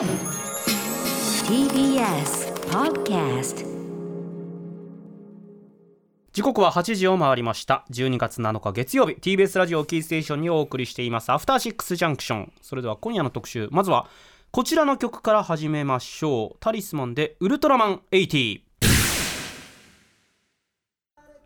[0.00, 0.08] TBS
[2.70, 3.66] Podcast
[6.32, 7.84] 時刻は8時を回りました。
[7.90, 9.16] 12月7日月曜日。
[9.16, 11.30] TBS ラジオキーステーションにお送りしています。
[11.30, 13.68] アフターシックスジャンクションそれでは今夜の特集。
[13.72, 14.08] まずは
[14.52, 16.56] こちらの曲から始めましょう。
[16.60, 18.62] タリスマンでウルトラマン80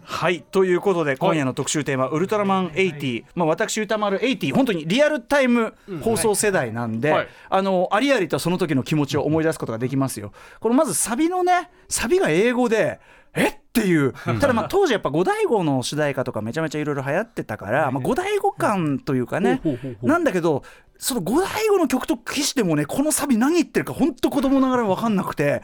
[0.05, 10.33] はいということで今夜の特集テーマ「ウルトラマン80」まあ、私歌丸80本当にリアルタイム放送世代なんで、あのありありとその時の気持ちを思い出すことができますよ。
[10.61, 13.01] このまずサビのねサビが英語で
[13.35, 13.55] えっ？
[13.75, 14.13] ていう。
[14.13, 19.61] ただまあ当時やっぱ五大悟の主題歌とかめちゃめちゃいろいろ流行ってたから、まあ、五大悟感というかね
[20.01, 20.63] なんだけど
[20.97, 25.63] その五大悟の曲と期してもねこのサビ何言ってるか本当子供ながら分かんなくて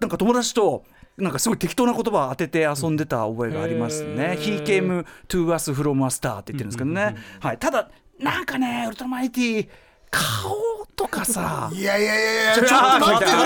[0.00, 0.84] なんか友達と
[1.16, 4.36] なんかすごい適当な言葉を当てて遊んでた覚えがありますね。
[4.40, 7.16] He came to us from a star って言ってるんですけどね。
[7.40, 9.68] はい、ただなんかねウルトラマン80
[10.12, 10.54] 顔
[10.94, 11.70] とかさ。
[11.72, 12.54] いやいやいやいや。
[12.54, 13.34] ちょっと待ってくれ。
[13.34, 13.38] よ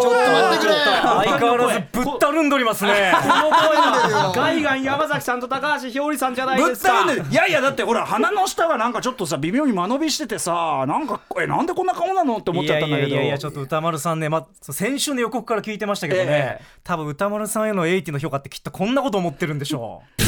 [0.00, 0.72] ちょっと待ってくれ。
[1.02, 3.12] 相変わらずぶったるんどりますね。
[3.20, 4.28] この声は。
[4.28, 7.04] よガイガン山崎さんと高橋ひょうりさんじゃないぶっですか。
[7.04, 13.16] たるんでいやいやだってほら鼻の下がなんかちょっとさ微妙に間延びしててさなんかえなんでこんな顔なのって思っいやいちゃったんだけど。
[13.16, 16.64] やいやいやちょっと歌丸さんね、ま、先週の予告から聞いてましたけどね、ええ。
[16.84, 20.22] 多分歌丸さんへの80の評価ってきっとこんなこと思ってるんでしょう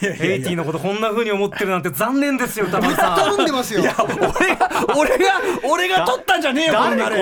[0.00, 3.14] 80のことこんな風に思ってるなんて残念ですよ歌丸さ。
[3.14, 3.80] ん頼んでますよ。
[3.82, 7.16] 俺が俺が俺が撮ったんじゃねえよこんなの。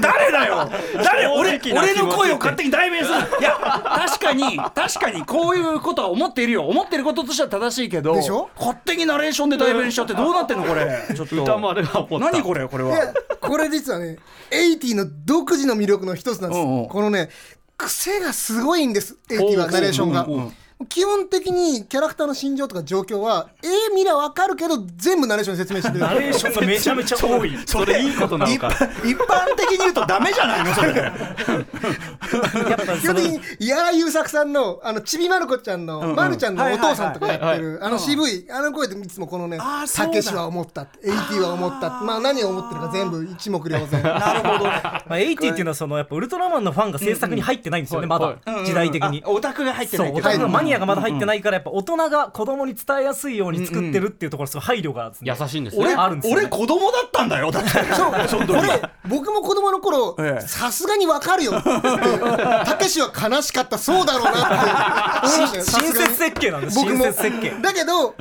[0.00, 0.70] 誰だよ。
[1.02, 3.16] 誰俺俺の声を勝手に代弁する。
[3.40, 6.66] いや確かに確かにこういうことは思っているよ。
[6.66, 8.48] 思ってることとしては正しいけどでしょ？
[8.56, 11.06] 勝手にナレーションで代弁しちゃってどうなってんのこれ？
[11.14, 11.42] ちょっと。
[11.42, 12.30] 歌丸が怒った。
[12.30, 14.18] 何これこれいやはこれ実はね
[14.50, 16.62] 80の独自の魅力の一つなんです。
[16.62, 17.28] このね
[17.76, 19.16] 癖がすごいんです。
[19.28, 20.24] 80はナレーションが。
[20.24, 20.52] うんうん
[20.88, 25.98] 基本的にキャラクターの心情とか状況は絵見りゃ分かるけど全部ナレーションで説明してる。
[26.04, 27.58] ナレーションがめちゃめちゃ多い。
[27.66, 28.68] それいいことなのか。
[29.04, 30.74] 一般的に言うとダメじゃないの？
[30.74, 31.12] それ。
[33.00, 36.16] 基本的に矢原優作さんのあのちびまる子ちゃんの、んうん。
[36.16, 37.58] まるちゃんのお父さんとかやってはい。
[37.60, 39.58] るあの渋いあの声でいつもこのね
[39.94, 44.02] たけしは思った80は思ったまあ何を思ってるか全部一目瞭然。
[44.02, 49.22] なるほどまあ、80っていうのはそのやっぱウルトラマンのファンが制作に入ってないんですよね、まだ、時代的に。
[49.24, 55.16] あオタクが入ってないオタクのマニアがまだ入ってないからやっぱ大人が子供に伝えやすいように作ってるっていうところすごい配慮がね。
[55.22, 55.84] 優しいんですね。
[55.84, 56.48] 俺あるんですよね。
[56.48, 57.70] 俺子供だったんだよだって。
[58.28, 60.46] そうこれ僕も子供の頃ええ。
[60.46, 61.52] さすがに分かるよ。
[61.62, 65.28] たけしは悲しかったそうだろうなって。
[65.70, 67.04] 親切設計なんです僕も。
[67.04, 67.50] 親切設計。
[67.60, 68.14] だけど、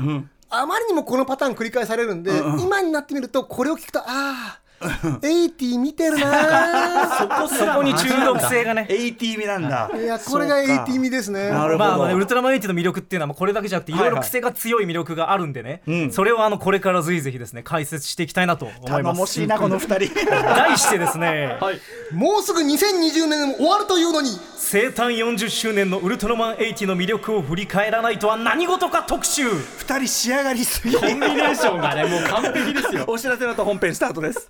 [0.49, 4.59] あまりにもこのパターン繰り返されるんで、今になってみるとこれを聞くとああ
[4.89, 8.87] 80見てるな そこそこに中毒性がね。
[8.89, 9.89] AT 味なんだ。
[9.89, 10.83] ーいやこれがそうか。
[10.85, 11.49] 80味ですね。
[11.49, 11.97] なるほど。
[11.97, 19.19] まあウルトラマン80の魅力っていうのはこれだけじゃなくていろいろ癖が強い魅力があるんでね、それをあのこれから随ぜひですね解説していきたいなと思い頼ます。
[19.19, 20.13] もしいなこの二人。
[20.29, 21.79] 題してですね、はい。
[22.11, 24.29] もうすぐ2020年も終わるというのに。
[24.57, 29.43] 生誕40周年のウルトラマン80の魅力を振り返らないとは何事か特集。
[29.49, 33.05] 二人仕上がりすぎコンビネーションがねもう完璧ですよ。
[33.07, 34.49] お知らせの後本編スタートです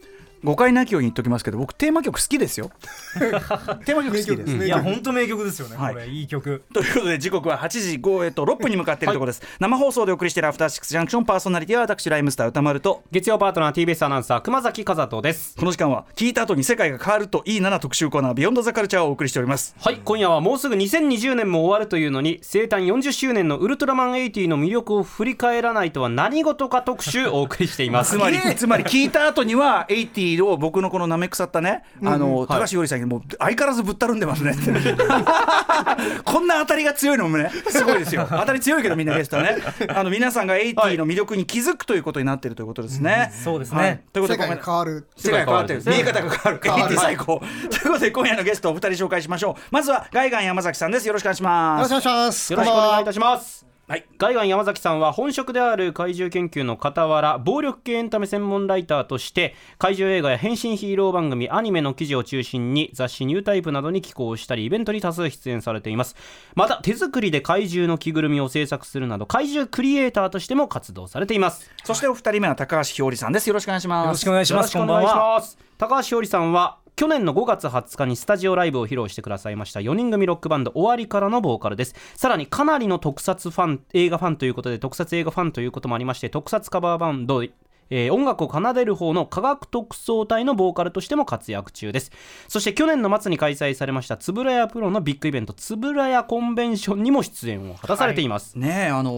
[0.43, 2.71] 誤解なきように言っときますけど僕テーマ曲好きですよ。
[3.85, 4.53] テーマ曲好きです。
[4.53, 5.93] 名曲いや本当名曲ですよね、はい。
[5.93, 6.63] これいい曲。
[6.73, 15.55] ということで時刻は8時5えっと6分に向かっているところです、生放送でお送りしているアフターシックスジャンクションパーソナリティは私ライムスター歌丸と月曜パートナー TBS アナウンサー熊崎和人です。
[15.57, 19.75] この時間は聞いた後に世界が変わるといいなな特集コーナービヨンドザカルチャーをお送りしております。
[19.79, 19.99] はい。
[20.03, 28.11] 今夜はもうすぐ2020年も終わるというのに生誕40周年のウルトラマン80の魅力を振り返らないとは何事か特集をお送りしています。
[28.17, 34.51] つまりつまり聞いた後には80を僕のこのなめ腐ったね、あの高橋よりさんにもう相変わらずぶったるんでますね。
[34.51, 34.71] っ て
[36.23, 38.27] こんな当たりが強いのもねすごいですよ。
[38.31, 39.57] 当たり強いけどみんなゲストはね。
[39.89, 43.77] あの皆さんが80の魅力に気づくということになっているということですね、そうですね。
[43.77, 43.99] はい。
[44.11, 45.07] ということ世で界が変わる。
[45.15, 45.83] 世界が変わってる。
[45.85, 46.59] 見え方が変わる。
[46.63, 46.95] 変わる。
[46.95, 47.41] 80最高。
[47.69, 49.61] ということで今夜のゲストをお二人紹介しましょう。
[49.71, 51.07] まずはガイガン山崎さんです。
[51.07, 51.93] よろしくお願いしよます。
[51.93, 52.53] ろしくお願いします。
[52.53, 54.05] よろしくお願いいたししますはい。
[54.17, 66.15] ガイガン山崎さんは本職である怪獣研究の傍ら暴力系エンタメ専門ライターとして怪獣映画や変身ヒーロー番組アニメの記事を中心に雑誌ニュータイプなどに寄稿したりイベントに多数出演されています。
[66.55, 71.69] また手作りで怪獣の着ぐるみを制作するなど怪獣クリエイターとしても活動されています。
[71.83, 73.47] そしてお二人目は高橋ひょうりさんです。
[73.47, 74.05] よろしくお願いします。
[74.05, 75.57] よろしくお願いします。
[75.77, 81.95] 高橋ひょうりさんは去年の5月20日にスタジオライブを披露してくださいました4人組ロックバンド終わりからのボーカルです。
[82.15, 92.11] さらにかなりの特撮ファン映画ファンということで特撮映画ファンということもありまして特撮カバーバンドえー音楽を奏でる方の科学特捜隊のボーカルとしても活躍中です。
[92.47, 99.11] そして去年の末に開催されましたつぶらやプロのビッグイベントつぶらやコンベンションにも出演を果たされています、ねあの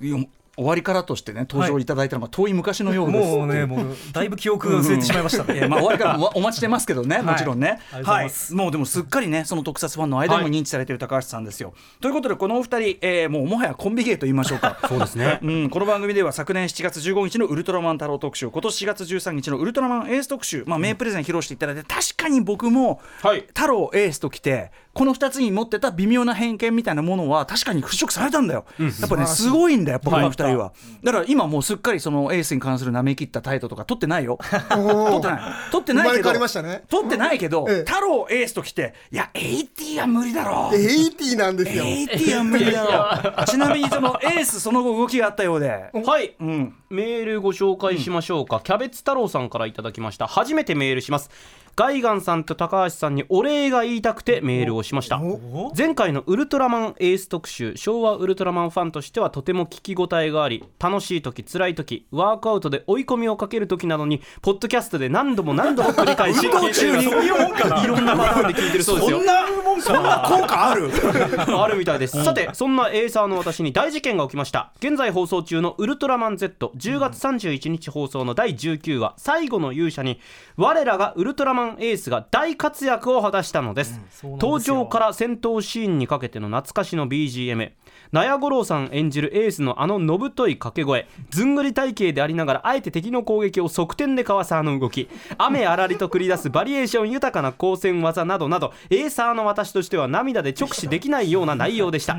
[0.00, 0.28] ー
[0.60, 5.44] 終わりからとしてね登場いただいたのが遠い昔のようです、もうねもうだいぶ記憶が薄れてしまいました。
[5.44, 7.80] ねいやまあ終わりからおお待ちしてますけどね、もちろんね。
[7.90, 8.54] はいい。
[8.54, 11.72] もうでもすっかりね、その特撮ファンの間でも認知されている高橋さんですよ。
[12.00, 14.78] ということで、このお二人、えーもうもはやコンビ芸と言いましょうか。
[14.88, 15.38] そうですね。
[15.42, 23.44] うん、この番組では昨年7月15日のウルトラマン太郎特集、今年4月13日のウルトラマンエース特集、まあ、名プレゼン披露していただいて、確かに僕も、はい。
[23.48, 30.72] 太郎エースと来て、この2つに持ってた微妙な偏見みたいなものは確かに払拭されたんだよ、やっぱねすごいんだよやっぱこの2人は、
[31.02, 34.38] だから今もうすっかりそのエースに関する舐め切った態度とか取ってないよ。
[34.68, 35.70] 取ってない。
[35.70, 36.28] 取ってないけど。
[36.28, 36.82] わりましたね。
[36.88, 40.70] 取ってないけど、ええ太郎エースと来ていや AT は無理だろ。
[40.72, 41.84] う80なんですよ。
[41.84, 43.42] AT は無理だろ。
[43.42, 45.90] うちなみにそのエースその後動きがあったようで。
[45.92, 46.74] はい、うん。
[46.90, 50.26] メールご紹介しましょうか、キャベツ太郎さんからいただきました。
[50.26, 51.30] 初めてメールします
[51.76, 55.18] ガイガンさんと高橋さんにお礼が言いたくてメールをしました。
[55.20, 68.16] お前回のウルトラマンエース特集昭和ウルトラマンファンとしてはとても聞き応えがあり楽しい時辛い時ワークアウトで追い込みをかける時などにポッドキャストで何度も何度も繰り返し 聞いろんな？
[68.16, 69.18] パターンで聞いてるそうですよ。
[69.18, 69.32] そんな
[69.80, 70.90] そんな効果ある？
[71.58, 74.72] あるみたいです、さてそんなエーサーの私に大事件が起きました。
[74.80, 80.20] 現在放送中の「ウルトラマン Z10 月31日放送の第19話最後の勇者に
[80.56, 84.30] 我らがウルトラマンエースが大活躍を果たしたのです,、そうなんですよ。
[84.40, 87.72] 登場から戦闘シーンにかけての懐かしの BGM
[88.12, 95.08] 納屋五郎さん演じるエースのあののぶとい掛け声ずんぐり体型でありながらあえて敵の攻撃を側転でかわすあの動き。
[95.38, 102.16] 雨あらりと繰り出すバリエーション豊かな光線技などなどエーサーの私としては涙で直視できないような内容でした、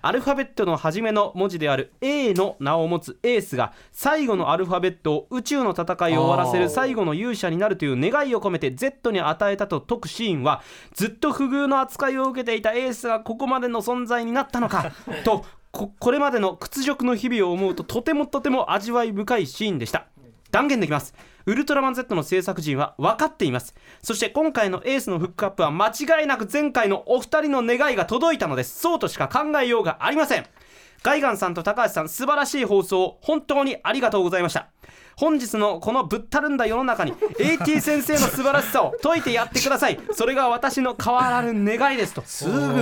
[0.00, 10.62] アルファベットの初めの文字である A の名を持つエースが最後のアルファベットを宇宙の戦いを終わらせる最後の勇者になるという願いを込めて Z に与えたと解くシーンは
[10.94, 14.92] ずっと不遇の扱いを受けていたエースがここまでの存在になったのか
[15.40, 20.06] とここれまでの屈辱の日々を思うととてもとても味わい深いシーンでした。
[20.50, 21.14] 断言できます。
[21.46, 23.74] ウルトラマン Z の制作陣は分かっています。
[24.02, 28.78] そして今回のエースのフックアップは間違いなく前回のお二人の願いが届いたのです。
[28.78, 30.46] そうとしか考えようがありません。
[31.02, 34.68] ガイガンさんと高橋さん素晴らしい放送を本当にありがとうございました。
[35.16, 39.98] 本日のこのぶったるんだ世の中に AT 先生の素晴らしさを解いてやってください。
[40.12, 42.22] それが私の変わらぬ願いですと。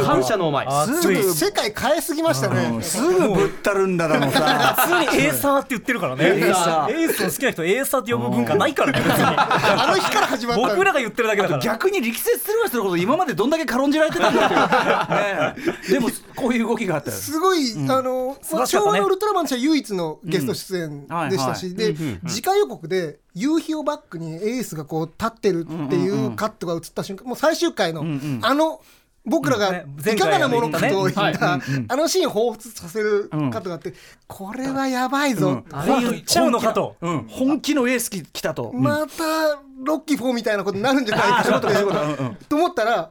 [0.04, 0.66] 感謝の思い。
[0.66, 2.82] 熱いちょっと世界変えすぎましたね。
[2.82, 4.74] すぐぶったるんだだのさ。
[4.78, 6.24] 普通にエーサーって言ってるからね。
[6.24, 6.90] エーサー。
[6.90, 9.00] エースの好きな人エーサーって呼ぶ文化ないからね。
[9.00, 10.68] 別 にあの日から始まった。
[10.68, 11.60] 僕らが言ってるだけだから。
[11.60, 17.16] 逆に力説するわするほど今までどんだけ軽んじられてたんだっていう、ねえ、でもこういう動きがあったよ。
[17.16, 21.76] すごい、あの、まあ、昭和のウルトラマンとしては唯一のゲスト出演でしたし、うん。
[21.76, 21.94] で、
[22.26, 28.04] 次回予告で夕日をバックにエースがこう立ってるっていうカットが映った瞬間、もう最終回の、
[28.42, 28.80] あの
[29.24, 33.94] 僕らがねいかがなものかと言った、あのシーンを彷彿させるカットがあって、
[34.26, 36.96] これはやばいぞ、あれ言っちゃうのかと。
[37.00, 43.10] うん、本気のエース来たと、またロッキー4みたいなことになるんじゃないかなってと思ったら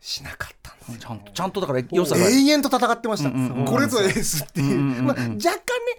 [0.00, 0.57] しなかった
[0.96, 2.28] ちゃんとちゃんとだから良さが。
[2.28, 3.30] 永遠と戦ってました、
[3.70, 5.34] これぞエースっていう、まあ、若干ね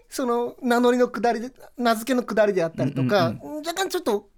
[0.09, 4.29] その名乗りの下りで名付けの下りであったりとか、若干ちょっと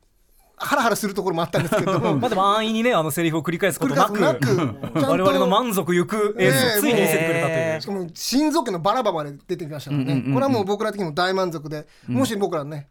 [0.63, 2.17] ハラハラするところもあったんですけども。
[2.21, 4.19] まあでも安易にねあのセリフを繰り返すことなく。
[4.19, 4.47] なく。
[4.93, 7.81] 我々の満足ゆくエースをついに見せてくれたという。
[7.81, 12.89] しかも親族のバラバまで出てきましたからね、これはもう僕ら的にも大満足で、もし僕らのね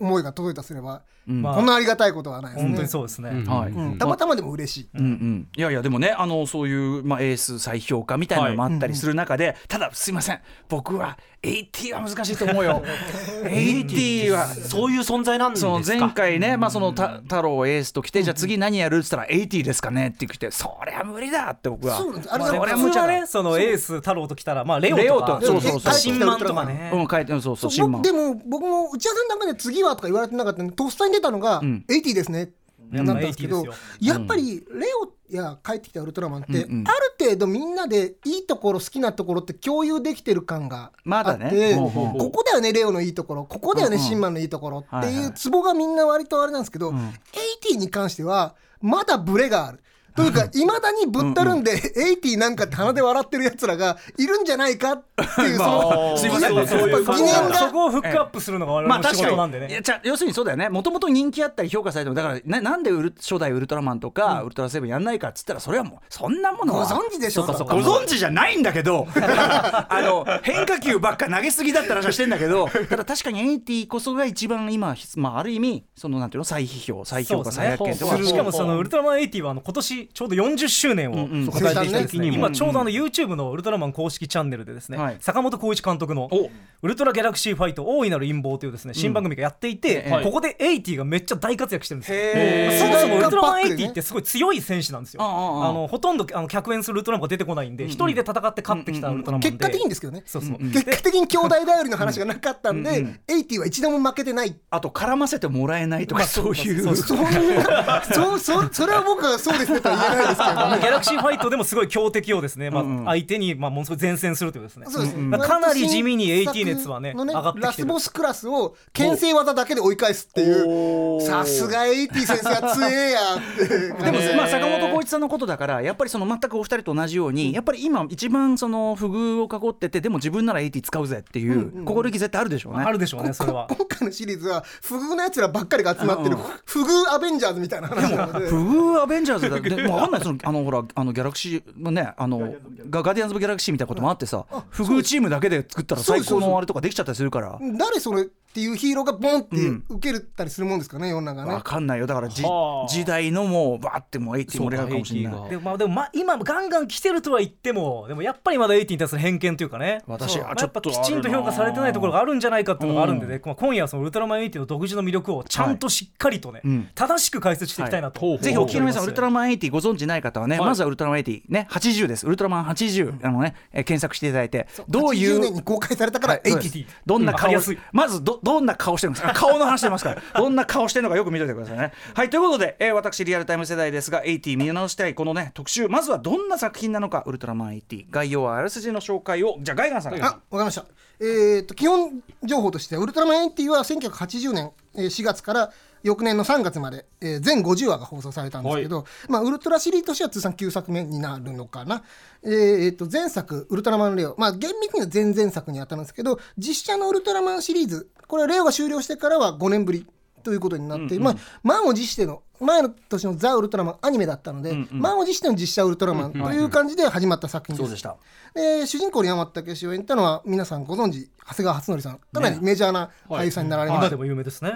[0.00, 1.54] 思いが届いたとすれば、まあ。
[1.56, 2.68] こんなありがたいことはないですね。
[2.68, 3.30] 本当にそうですね。
[3.46, 3.98] はいうん。
[3.98, 10.40] たまたまでも嬉しい、うんうん、いやいやでもねあのそういう、まあ、エース再評価みたいなのもあったりする中で、ただすいません。
[10.68, 12.82] 僕は AT は難しいと思うよ。
[13.46, 15.70] AT はそういう存在なんですか？
[15.70, 21.96] その前回ね、まあ、そのた太郎エースと来て、じゃあ次何やるって言ったら80ですかねって言ってそりゃ無理だって僕は。
[21.98, 25.94] そうあれそりゃ普無ねそのエース太郎と来たらまあレオとそうそうそう。
[25.94, 26.90] 新マンとかね。
[26.92, 31.84] うん書いてうんそうそう新でも僕も打ち合わせの中で次はとか言われてなかったのでとっさに出たのがん。
[31.88, 32.50] 80ですね、
[32.90, 36.88] なったんですけどやっぱ80ですやっぱりレオや帰ってきたウルトラマンって、うんうん。
[36.88, 43.44] ある程度みんなでいいところ好きなところって共有できてる感がまだあって、ねここだよねレオのいいところ。
[43.44, 49.80] ここだよね、シンマンのいいところってはいうツボがみんな割とあれなんですけど、80に関してはまだブレがある。
[50.18, 55.04] というかいまだにぶったるんで80なんかって鼻で笑ってるやつらがいるんじゃないかっ
[55.36, 56.56] ていうそのすいません。
[56.56, 59.72] ね疑念疑念そがこをフックアップするのが我まあ々の仕事なんでね。
[59.72, 60.68] やじゃあ要するにそうだよね。
[60.68, 69.06] もともと人気あったり評価されてもだからななんでウル初代ウルトラマンとか、ウルトラセブンやんないかっつったらそれはもうそんなものはご存知でしょご存知じゃないんだけど。
[69.18, 85.16] あの変化球ばっか投げすぎだったらしてんだけどただ確かにエイティこそが一番今、まあ、ある意味そのなんていうの再批評再評価再発見とはしかもそのウルトラマン80はあの今年ちょうど40周年を迎えてきてです今ちょうどあの YouTube のウルトラマン公式チャンネルでですね、はい。
[85.20, 86.50] 坂本浩一監督のお
[86.82, 90.24] 「ウルトラギャラクシーファイト大いなる陰謀」というですね新番組がやっていて、はい。
[90.24, 92.18] ここでエイティがめっちゃ大活躍してるんですよ。
[92.18, 95.22] へそもそもウルトラマンエイティってすごい強い戦士なんですよ。
[95.22, 95.26] あ
[95.72, 100.22] のほとんどあの客演するウルトラマンが出てこないんで一、人で戦って勝ってきたウルトラマンで、結果的にですけどね。
[100.26, 104.56] そうそう、結果的に兄弟頼りの話がなかったんで、エイティは一度も負けてない。
[104.70, 106.54] あと絡ませてもらえないとかそう。
[106.54, 106.96] いう。
[106.96, 110.78] そ んなそそそれは僕はそうですねとは言えないですけどね。
[110.80, 114.86] ギャラクシーファイトでもすごい強敵をですね、まあ、相手にまあものすごい前線するというですね。
[114.88, 115.14] そうです。
[115.14, 117.62] ねだかなり地味に AT 熱はねの上がってきてる。
[117.62, 123.68] ラスボスクラスを牽制技だけで追い返すっていうさすが AT 先生は強えやって。
[123.68, 132.84] でもまあ坂本浩一さんのことだからやっぱりその全くお二人と同じようにやっぱり今一番その不遇を囲っててでも自分なら AT 使うぜっていう心意気絶対あるでしょうね。
[132.84, 133.66] あるでしょうねそれは。
[133.70, 138.48] 今回のシリーズは不遇なやつらばっかりが集まってる不遇アベンジャーズみたいな話なので。
[138.48, 140.20] 不遇アベンジャーズだってもう分かんない。
[140.22, 142.54] そのあのほらあのギャラクシーのねあの
[142.90, 147.58] ガガーディアンズ・オブ・ギャラクシーみたいなこともあってさ不遇チームだけで作ったら最高のあれとかできちゃったりするから。
[147.78, 149.56] 誰それっていうヒーローがボンって
[149.88, 151.54] 受けたりするもんですかね世の中ね。
[151.54, 152.06] 分かんないよ。
[152.06, 152.88] だからじはあ。
[152.88, 155.50] 時代のもうバーってもう80盛り上がるかもしれない。
[155.50, 160.02] でもまあでもまあ今ガンガン来てるとは言ってもでもやっぱりまだ AT に対する偏見というかね。
[160.06, 163.20] 私はまあちょっとやっぱきちんと評価されてないところがあるんじゃないかっていうのがあるん。
[163.20, 166.88] でね、まあ今夜はそのウルトラマン80の独自の魅力をちゃんとしっかりとね、ん。
[166.94, 168.38] 正しく解説していきたいなと、はい。
[168.38, 170.68] ぜひお聞きの皆さん、ウルトラママン80ご存知ない方はね、はい。
[170.68, 172.26] まずはウルトラマン80ね、80です。
[172.26, 179.32] ウルトラマン80、あのね、えー検索していただいて、どうい80う年に公開されたからはいそうです AT どんな顔わかりやすいまずどどんな顔してるんですか？
[179.34, 180.22] 顔の話してますから。
[180.36, 181.92] どんな顔してるのかよく見といてくださいね。
[182.14, 185.88] はいということで、えー私リアルタイム世代ですが80見直したいこのね特集。
[185.88, 187.22] まずはどんな作品なのか？
[187.26, 190.14] ウルトラマン80概要はあらすじの紹介をじゃあガイガンさん。
[190.14, 190.84] あ、わかりました。
[191.20, 195.72] えー、と基本情報としてウルトラマン80は1980年えー4月から
[196.02, 202.02] 翌年の3月まで、えー全50話が放送されたんですけど、まあ、ウルトラシリーズとしては通算9作目になるのかな、
[202.42, 210.06] えーえーと前作「ウルトラマンレオ」まあ、厳密には前々作に当たるんですけど実写のウルトラマンシリーズこれはレオが終了してからは5年ぶり
[210.42, 218.86] ということになって、まあ、満を持しての前の年の「ザ・ウルトラマン」アニメだったので、満を持しての実写ウルトラマンという感じで始まった作品です。
[218.86, 222.18] 主人公に山田武史を演じたのは皆さんご存知長谷川初則さん。
[222.32, 224.72] かなりメジャーな俳優さんになられました、今でも有名ですね、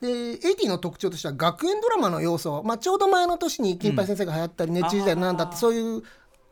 [0.00, 6.02] で80の特徴としては学園ドラマの要素、まあ、ちょうど前の年に金八先生が流行ったり、熱中時代なんだってそういう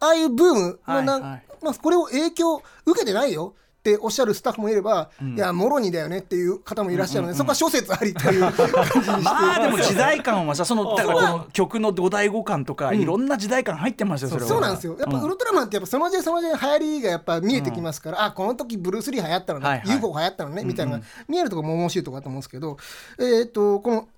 [0.01, 1.45] ああいうブームのな、はいはい。
[1.63, 9.23] まあ、これを影響受けてないよっておっしゃるスタッフもいれば、いやもろにだよねっていう方もいらっしゃるので、そこは諸説ありという 感じにして。
[9.23, 14.49] まあでも時代感はさそのだからこの曲の五代五感とかいろんな時代感入ってますよそれは。
[14.49, 14.97] そうなんですよ。
[14.99, 19.91] やっぱウルトラマンってやっぱその時代その時流行りがやっぱ見えてきますから、あこの時ブルース・リー流行ったのね、はいはい。
[19.97, 22.77] UFO 流行ったのね、みたいなのが見えるところも面白いところだと思うんですけど
[23.19, 24.09] えっ、とこの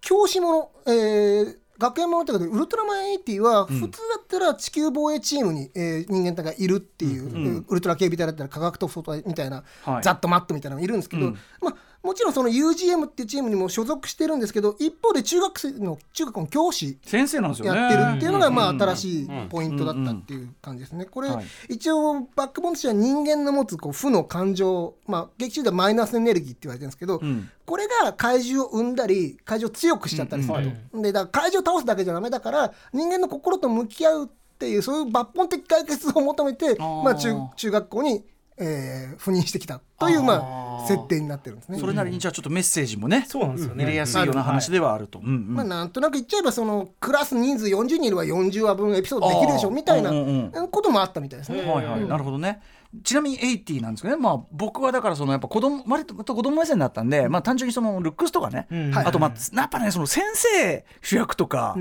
[0.00, 10.02] 教師もの、えー学園ものということでウルトラマン80は普通だったら地球防衛チームに、えー人間隊がいるっていう、えーウルトラ警備隊だったら科学特捜隊みたいな、はい。
[10.02, 11.74] ザットマットみたいなのがいるんですけど、まあ、
[12.04, 17.80] もちろんその UGM っていうチームにも所属してるんですけど一方で中学生の中学校の教師先生なんですよね。
[17.80, 21.06] やってるっていうのがまあ新しいポイントだったっていう感じですね。
[21.06, 21.44] これはい。
[21.70, 27.48] 一応バックボーンとしては人間の持つこう負の感情まあ劇中ではマイナスエネルギーって言われてるんですけどん。
[27.64, 31.00] これが怪獣を生んだり怪獣を強くしちゃったりすると。
[31.00, 37.02] でだから怪獣を倒すだけじゃダメだから人間の心と向き合うっていうそういう抜本的解決を求めてー。
[37.02, 38.24] まあ中中学校に
[38.56, 41.78] えー赴任してきたというまあ設定になってるんですね。
[41.78, 43.84] それなりにじゃあちょっとメッセージもねそうなんですよね。
[43.84, 45.18] 入れやすいような話ではあると。
[45.18, 45.54] うんうん。
[45.54, 51.62] まあ、なんとなく言っちゃえばそのクラス人数40人いれば40話分エピソードできるでしょみたいなうんうんこともあったみたいですね。
[51.62, 52.60] はいはい、なるほどね。
[53.02, 58.96] ちなみに80なんですけどね、まあ、僕はだからそのやっぱ子供割と子供目線だったんで、まあ、単純にそのルックスとかね、ん。
[58.96, 61.76] あとまあやっぱねその先生主役とか、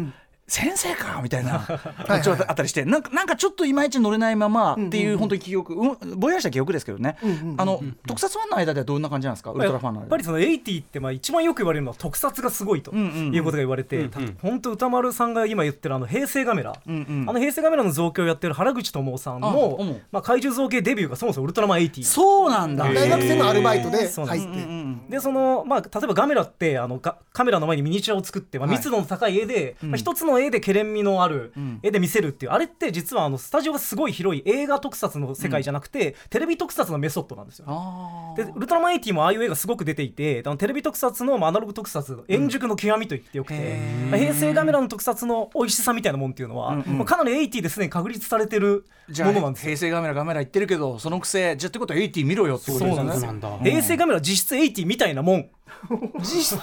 [0.53, 1.19] 先生か？
[1.23, 1.65] みたいな。
[2.23, 2.85] ちょっとあったりして。
[2.85, 7.17] なんかなんかちょっといまいち乗れないままっていう本当に記憶、うん、ぼやした記憶ですけどね、
[7.57, 9.49] あの特撮ファンの間ではどんな感じなんですか？
[9.49, 10.05] ウルトラファンの間で。
[10.05, 12.91] やっぱりその80ってまあ一番よく言われるのは特撮がすごいと。
[12.93, 14.07] いうことが言われて
[14.43, 17.25] 本当歌丸さんが今言ってるあの平成ガメラ、んうん。
[17.27, 20.01] あの平成ガメラの造形をやってる原口智さんあのうん。
[20.11, 22.93] まあ、怪獣造形デビューがそもそもウルトラマン80そうなんだ。
[22.93, 24.37] 大学生のアルバイトでそうなん。
[24.39, 37.65] 入って、でそのまあ、例えばガメラってあのがカメラの前にミニチュアを作って、まあ、密度の高い絵で、まあ、一つの絵でけれん味のある絵で見せるっていう、あれって実はあのスタジオがすごい広い映画特撮の世界じゃなくて、テレビ特撮のメソッドなんですよ。
[37.67, 43.77] あでウルトラマン80もああいう絵がすごく出ていてあのテレビ特撮のまあアナログ特撮の円熟の極みと言ってよくて、
[44.09, 49.75] まあ平成ガメラの特撮の美味しさみたいなもんっていうのは、まあかなり80ですでに確立されてるものなんですよ。
[49.75, 53.59] 平成カメラカメラ言ってるけどそのくせじゃあってことは80見ろよってことですよね。
[53.63, 55.49] 平成ガメラ実質80みたいなもん
[56.19, 56.59] 実質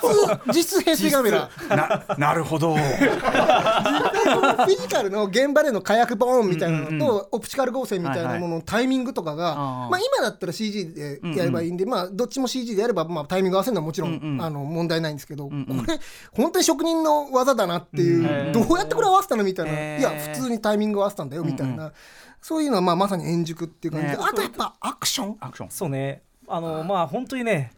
[0.49, 2.75] 実質平成カメラな なるほど。
[2.75, 9.57] フィジカルの現場での火薬ボーンみたいなのと、オプチカル合成みたいなもののタイミングとかが、あー
[9.91, 15.53] まあ、今だったら CG でやればいいんで、まあ、どっちも CG でやれば、まあ、タイミング合わせるのはもちろん、あの問題ないんですけど、こ
[15.87, 15.99] れ
[16.33, 21.93] 本当に職人の技だなっていう、どうやってこれ合わせたのみたいな、いや普通にタイミング合わせたんだよみたいな、
[22.41, 24.25] そういうのはまあまさに円熟っていう感じで、ね。
[24.27, 25.37] あとやっぱアクション？
[25.41, 25.71] アクション。
[25.71, 26.23] そうね。
[26.49, 27.73] あのまあ本当にね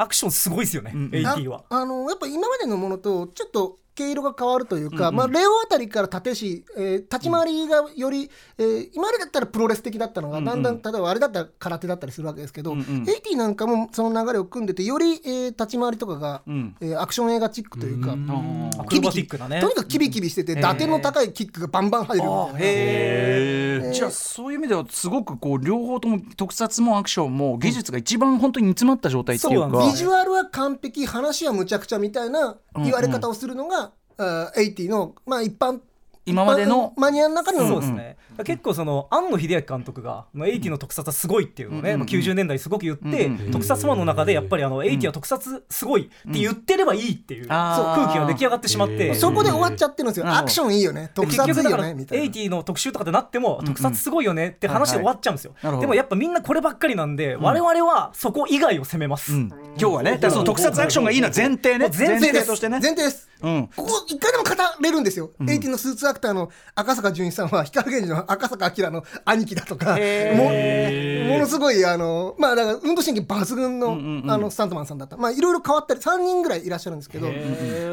[0.00, 1.64] アクションすごいですよね、AT は。
[1.68, 16.42] ああのやっぱ今までのものとちょっと毛色が変わるというか、まあ、レオあたりから縦し、えー立ち回りがより、えー今までだったらプロレス的だったのが、だんだん例えばあれだったら空手だったりするわけですけど、80なんかもその流れを組んでてより、えー立ち回りとかが、
[16.80, 18.12] えーアクション映画チックというか。
[18.12, 19.60] アクロバティックなね。
[19.60, 22.24] とにかくキビキビしてて、打点の高いキックがバンバン入る。
[22.58, 29.78] へえじゃあそういう意味ではすごくこう両方とも特撮もアクションも技術が一番本当に煮詰まった状態っていうか。
[29.86, 33.89] ビジュアルは完璧話はむちゃくちゃみたいな言われ方をするのが、
[34.20, 35.80] 80の、まあ、一般
[36.26, 51.10] 今までのマニアの中のそうですね、結構その庵野秀明監督がまあ80の特撮はすごいっていうのをね、まあ90年代すごく言って、特撮ファンの中でやっぱりあの80は特撮すごいって言ってればいいっていう、そう空気が出来上がってしまって、そこで終わっちゃってるんですよ、アクションいいよね。
[51.14, 52.24] 特結撮いいよ局だからねみたいな。
[52.24, 59.48] 80の特集とかでなっても特撮すごいよねって話で終わっちゃうんですよ、でもやっぱみんなこればっかりなんで、我々はそこ以外を攻めます、うん。
[59.78, 61.88] 今日はねその特撮アクションがいいのは前提ね。
[61.88, 62.46] 前提です。
[62.46, 62.80] としてね。
[62.80, 63.68] 前提です、うん。
[63.74, 75.16] ここ一回でも語れるんですよ、80のスーツアクターの赤坂純一さんは光源氏の赤坂明の兄貴だとかもものすごいあのまあだから運動神経抜群の,、あのスタントマンさんだった。
[75.16, 77.28] まあいろいろ変わったり3人ぐらいいらっしゃるんですけど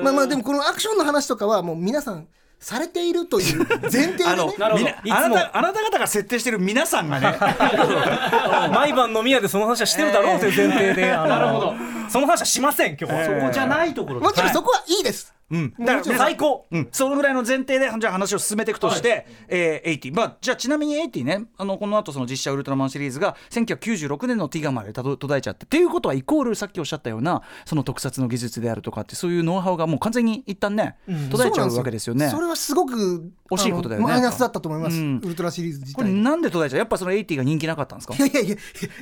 [0.03, 2.27] まあまあでもこのアクションの話とかはもう皆さん
[2.59, 7.37] されているという前提で、ね、あのあなたあなた方が設定してる皆さんがね。
[8.73, 16.17] 毎晩飲み屋でその話はしてるだろうという前提で、なるほどその話はしません今日は、そこじゃないところでもちろんそこはいいです、うん、もちろん。
[16.17, 21.45] 最高うん、そのぐらいの前提でじゃあ話を進めていくとして、えー、80まあじゃあちなみに80ね。
[21.57, 30.97] あのこの後その実写ウルトラマンシリーズが1996年のティガまでたど途絶えちゃってっていうことはイコールさっきおっしゃったようなその特撮の技術であるとかってそういうノウハウがもう完全に一旦ね、
[31.31, 32.29] 途絶えちゃうわけですよね。
[32.29, 35.21] それはすごく惜しいことだよねマイナスだったと思います、うん。
[35.23, 36.79] ウルトラシリーズ自これ体なんで途絶えちゃう？
[36.79, 38.15] やっぱその80が人気なかったんですか？
[38.15, 38.57] いやいやいや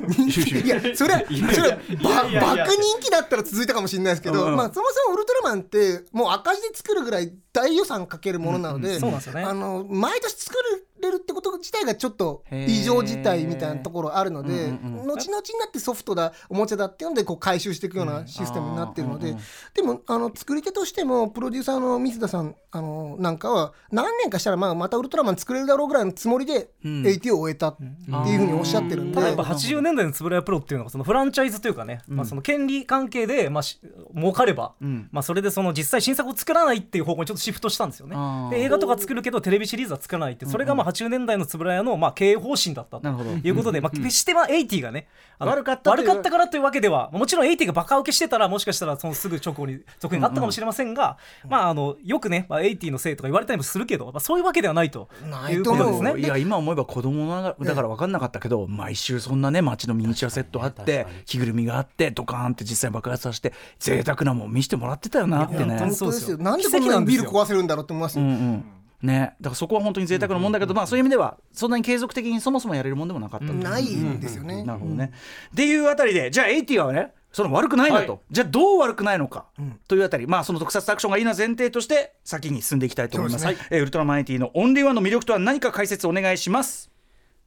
[0.08, 0.82] 人気いや。
[0.96, 4.56] それはそれはば爆人気だったら続いたかもしれないですけど、うん。
[4.56, 10.58] まあそもそもウルトラマンってもう赤字で作るぐらい大予算かけるものなので、あの毎年作
[11.02, 19.36] れるってこと自体がちょっと異常事態みたいなところあるので、後々になってソフトだおもちゃだっていうのでこう回収していくようなシステムになってるので、
[19.74, 29.16] でもあの作り手としてもプロデューサーの水田さんあのなんかは何年かしたらまあまたウルトラマン作れるだろうぐらいのつもりで80を終えたっていうふうにおっしゃってるんで。
[29.16, 33.80] ただやっぱ80年代のつぶらやプロっていうのがそのフランチャイズというかね、まあ、その権利関係でまあし
[34.14, 34.74] 儲かれば、
[35.12, 38.16] まあ、それでその実際新作を作らないっていう方向にちょっとシフトしたんですよね。
[38.52, 43.04] で映画とか作るけどテレビシリーズは作らないってそれがまあ80年代のつぶらやのまあ経営方針だったと。
[43.04, 43.30] なるほど。
[43.32, 45.08] いうことで、まあ、決してまあ80がね
[45.40, 46.08] あの悪かったという。
[46.10, 55.10] 悪かったからというわけではもちろん80がバカ受けしてたらもしかしたらそのすぐ直後に続編があったかもしれませんが、まあ、あのよくね、まあ、80のせいとか言われたりもするけど、まあ、そういうわけではないと
[55.50, 56.20] いうことですね。
[56.20, 65.78] いや今思えば子供ながらだから分かんなかったけど、毎週そんなね街のミニチュアセットあって着ぐるみがあってドカーンって実際爆発させて贅沢なもん見せてもらってたよなってね。
[65.78, 65.90] 本。
[65.90, 66.38] 本当ですよ。
[66.38, 67.24] なんで奇こんなにビ跡なんですよ。
[67.24, 68.24] ル壊せるんだろうって思いますよ。
[68.24, 68.66] うんうん。
[69.02, 73.46] ね、だからそこは本当に贅沢なもんだけど、まあそういう意味ではそんなに継続的にそもそもやれるもんでもなかった。
[73.46, 74.64] とないんですよね。
[74.64, 75.12] なるほどね。
[75.52, 78.22] っていうあたりでじゃあ80はねその悪くないんだと、はい。
[78.32, 79.46] じゃあどう悪くないのか、
[79.88, 80.26] というあたり。
[80.26, 83.44] まあその特撮アクションがいいな前提として先に進んでいきたいと思います。
[83.44, 86.90] そうですえーウルトラマン80のオンリーワンの魅力とは何か解説お願いします。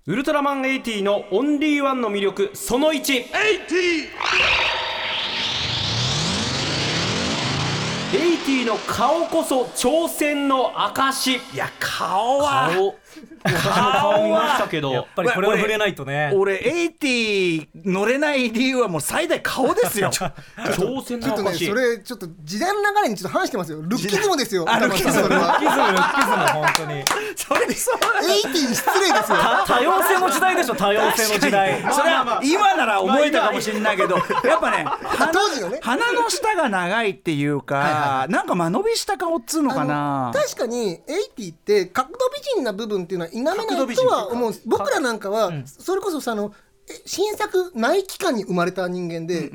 [0.06, 4.77] ウルトラマン80のオンリーワンの魅力その1 80
[8.64, 12.96] の顔こそ挑戦の証いや顔は顔
[13.44, 16.32] 顔見ましたけどやっぱりこれは触れないとね。
[16.34, 23.82] 俺80乗れない理由はもう最大顔ですよ挑戦ちょっとね、それちょっと時代の流れにちょっと話してますよ。
[23.82, 24.64] ルッキズムですよ。
[24.68, 25.28] あルッキズム。
[25.28, 27.04] ルッキズムルッキズム本当に。
[27.36, 27.98] それそう
[28.30, 29.38] エイティに失礼ですよ。
[29.38, 31.82] た 多様性の時代でしょ多様性の時代。
[31.92, 41.00] それは今なら思えたかもしれないけどやっぱね鼻当時のね鼻の下が長いっていうかなんか間延びした顔っつうのかな確かにエイ
[41.36, 43.56] ティって角度美人な部分っていうのは否めない
[43.94, 44.50] とは思う。
[44.50, 46.52] んです僕らなんかはそれこそさあの
[46.90, 49.50] え新作ない期間に生まれた人間で、エイ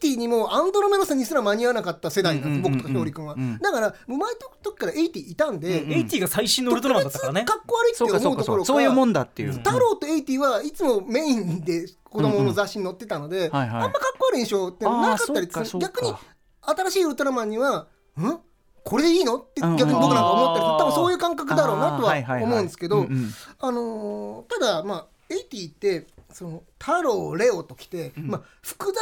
[0.00, 7.44] ティにもアンドロメロスにすら間に合わなかった世代なんです、僕とかひょうり君は、だから生まれた時からエイティいたんで、80が最新のウルトラマンだったからね。
[7.44, 9.52] かっこ悪いって思うところそういうもんだっていう。
[9.52, 13.82] 太郎とエイティはいつもメインで子供の雑誌に載ってたので、はいはい。
[13.82, 16.14] あんまかっこ悪い印象ってなかったり逆に
[16.62, 17.88] 新しいウルトラマンには
[18.18, 18.40] ん？
[18.84, 19.36] これでいいの？
[19.36, 23.30] って逆に僕なんか思ったり多分そういう感覚だろうなとは思うんですけどうんうん。
[23.58, 28.98] あのーただまあエイティってその太郎レオときて、まあ、複雑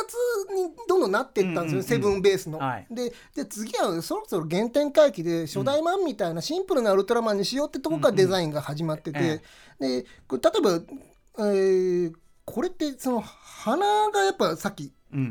[0.55, 1.83] にどんどんなっていったんですよ、うんうんうん。
[1.85, 2.59] セブンベースの。
[2.59, 2.87] はい。
[2.91, 9.43] でで次はそろそろ原点回帰で初代マンみたいなシンプルなウルトラマンにしようってとこからデザインが始まってて、
[9.79, 10.71] でこれ例えば、
[11.39, 12.13] えー
[12.45, 14.91] これってその鼻がやっぱさっきうん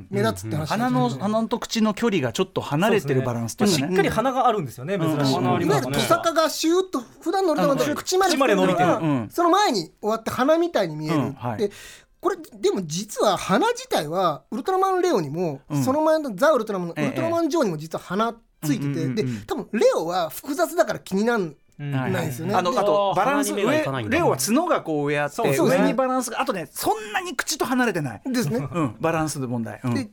[0.09, 3.77] 目立つって話鼻の鼻と口の距離がちょっと離れてるバランスとかね。
[3.77, 5.33] しっかり鼻があるんですよね、珍しい。
[5.35, 8.89] 鼻ありいわゆるトサカがシューッと普段のウルトラマンって口まで口まで伸びてる。
[8.89, 11.33] うんその前に終わって鼻みたいに見える、うん。
[11.33, 11.57] はい。
[11.57, 11.71] で
[12.19, 15.83] これでも実は鼻自体はウルトラマンレオにも、うん。
[15.83, 17.03] その前のザ・ウルトラマンのウえ。
[17.03, 19.15] えルトラマンジョーにも実は鼻ついてて、うんうんうんうん。
[19.15, 22.53] で多分レオは複雑だから気になんうんはいないですよね。
[22.53, 28.67] であのあとバランス上レオは角がこう上あって上にバランスがあとねそんなに口と離れてない、ですね。
[28.71, 29.93] うん、バランスの問題、うん。
[29.93, 30.09] で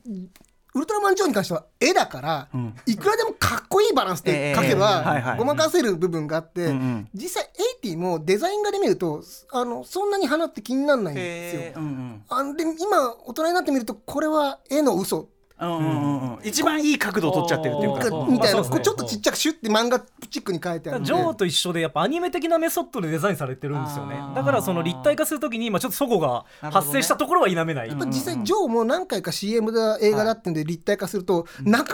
[0.75, 2.75] ウルトラマンジョーに関しては絵だから、ん。
[2.87, 6.73] いくらでもかっこいいバランスで描けばごまかせる部分があって、
[7.13, 11.85] 実際エイティもデザイン画で見るとあのそんなに花って気にならないんですよ。
[12.29, 15.29] あで今大人になってみるとこれは絵の嘘
[16.43, 18.25] 一番いい角度を取っちゃってるっていうか。
[18.29, 21.05] みたいな、ちょっとちっちゃくシュッて漫画チックに書いてある。
[21.05, 21.33] ジョー。
[21.35, 31.93] と一緒でやっぱアニメ的なメソッドでデザインされてるんですよねだからその立体化するときにまあちょっと齟齬が発生したところは否めない、やっぱ実際ジョーも何回か CM だ映画だってんで立体化すると、なかな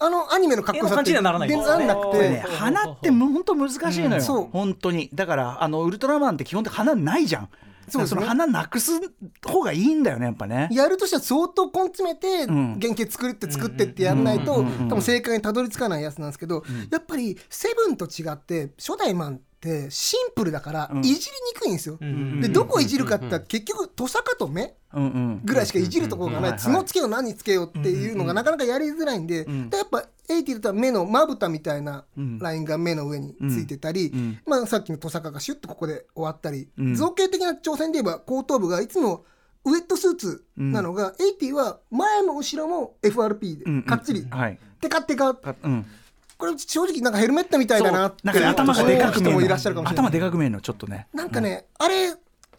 [0.00, 2.40] あのアニメの格好さってならない全然なくて。
[2.40, 4.48] 鼻ってもう本当難しいのよ、そう。
[4.52, 5.10] 本当に。
[5.14, 7.48] だからあのウルトラマンって基本的に鼻ないじゃん
[7.92, 8.92] そうその鼻なくす
[9.44, 10.68] 方がいいんだよねやっぱね。
[10.72, 12.78] やるとしたら相当根詰めてん。
[12.80, 19.51] 原型作って作ってってやんないと多分正解にたどり着かないやつなんですけどやっぱりセブンと違って初代マンって
[19.90, 20.98] シンプルだからん。
[21.00, 21.96] いじりにくいんですよ。
[22.02, 25.40] んでどこいじるかって結局トサカと目うんうん。
[25.44, 26.50] ぐらいしかいじるところがない。
[26.50, 32.38] うんうん角つけよう何つけようっていうのがなかなかやりづらいんでんでやっぱエイティだと目のまぶたみたいなうん。
[32.38, 34.40] ラインが目の上についてたり、ん。
[34.46, 36.94] まあ、さっきのトサカがシュッとここで終わったり、ん。
[36.94, 39.24] 造形的な挑戦で言えば後頭部がいつも
[39.64, 44.58] ウェットスーツなのが、エイティは前も後ろも FRP うんでかっちり、はい。
[44.80, 45.86] テカテカかうん
[46.42, 49.30] これ正直なんかヘルメットみたいだなってなんかね頭がでかく見える。
[49.30, 50.06] 思う人もいらっしゃるかもしれない。
[50.06, 51.06] 頭でかく見えるのちょっとね。
[51.14, 52.10] なんかね、あれ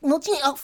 [0.02, 0.56] 後にあ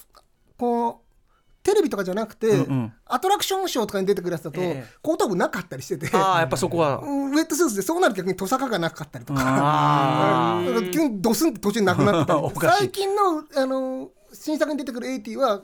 [0.58, 2.93] こうテレビとかじゃなくて、うんうん。
[3.08, 4.93] アトラクションショーとかに出てくるやつだと、ええ。
[5.01, 6.15] 後頭部なかったりしてて。
[6.15, 6.99] ああやっぱそこは。
[6.99, 7.32] うん。
[7.32, 10.62] ウェットスーツでそうなると逆にトサカがなかったりとか。
[10.93, 12.41] 急にドスンって途中になくなってたり。
[12.79, 15.62] 最近のあの新作に出てくる80は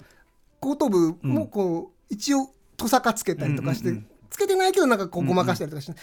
[0.60, 3.98] 後頭部もこう、一応トサカつけたりとかして、
[4.30, 5.96] つけてないけどなんかこうごまかしたりとかして。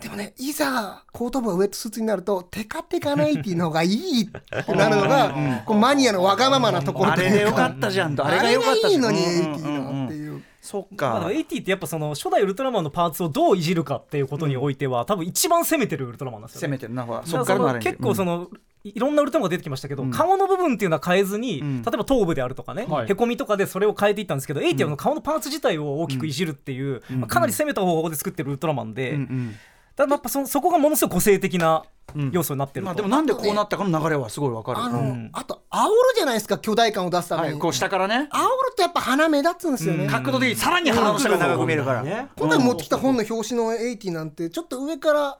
[0.00, 8.24] でもねいざ後頭部がウェットスーツになるとテカテカな80の方がいいってなるのが、こうマニアのわがままなところあというれでよかったじゃんと。
[8.24, 8.88] あれがよかった。
[8.88, 9.92] あれがいいのにうんうん80う。
[9.92, 10.42] んのっていう。
[10.60, 16.68] そっまあ、でかも80ってやっぱその初代ウルトラマンのパーツをどういじるかっていうことにおいては、多分一番攻めてるウルトラマンなんですよ、ね。
[16.68, 17.04] 攻めてるな。
[17.04, 18.50] ほらだからそっからのあれ結構その、
[18.82, 21.82] いろんなウルトラマンが出てきましたけど、顔の部分っていうのは変えずに、ん。
[21.82, 23.10] 例えば頭部であるとかね、はい。
[23.10, 29.54] へこみとかでそれを変えていったんですけど、エイティはの顔のパーツ自体を大きくいじるっていう、まあかなり攻めた方法で作ってるウルトラマンで、うんうん。
[29.54, 29.60] た
[29.96, 31.82] だやっぱそそこがものすごい個性的な
[32.30, 34.78] 要素になってると、まあでもなんでこうなったかの流れはすごいわかる。
[34.80, 35.30] あの、うん。
[35.32, 38.14] あと煽るじゃないですか巨大感を出すために、はいこう下からね。
[38.14, 38.28] 煽る
[38.76, 42.02] とやっぱ鼻目立つんですよね、角度でさらに鼻の下が長く見えるから。
[42.02, 45.38] ね今回持ってきた本の表紙の80なんてちょっと上から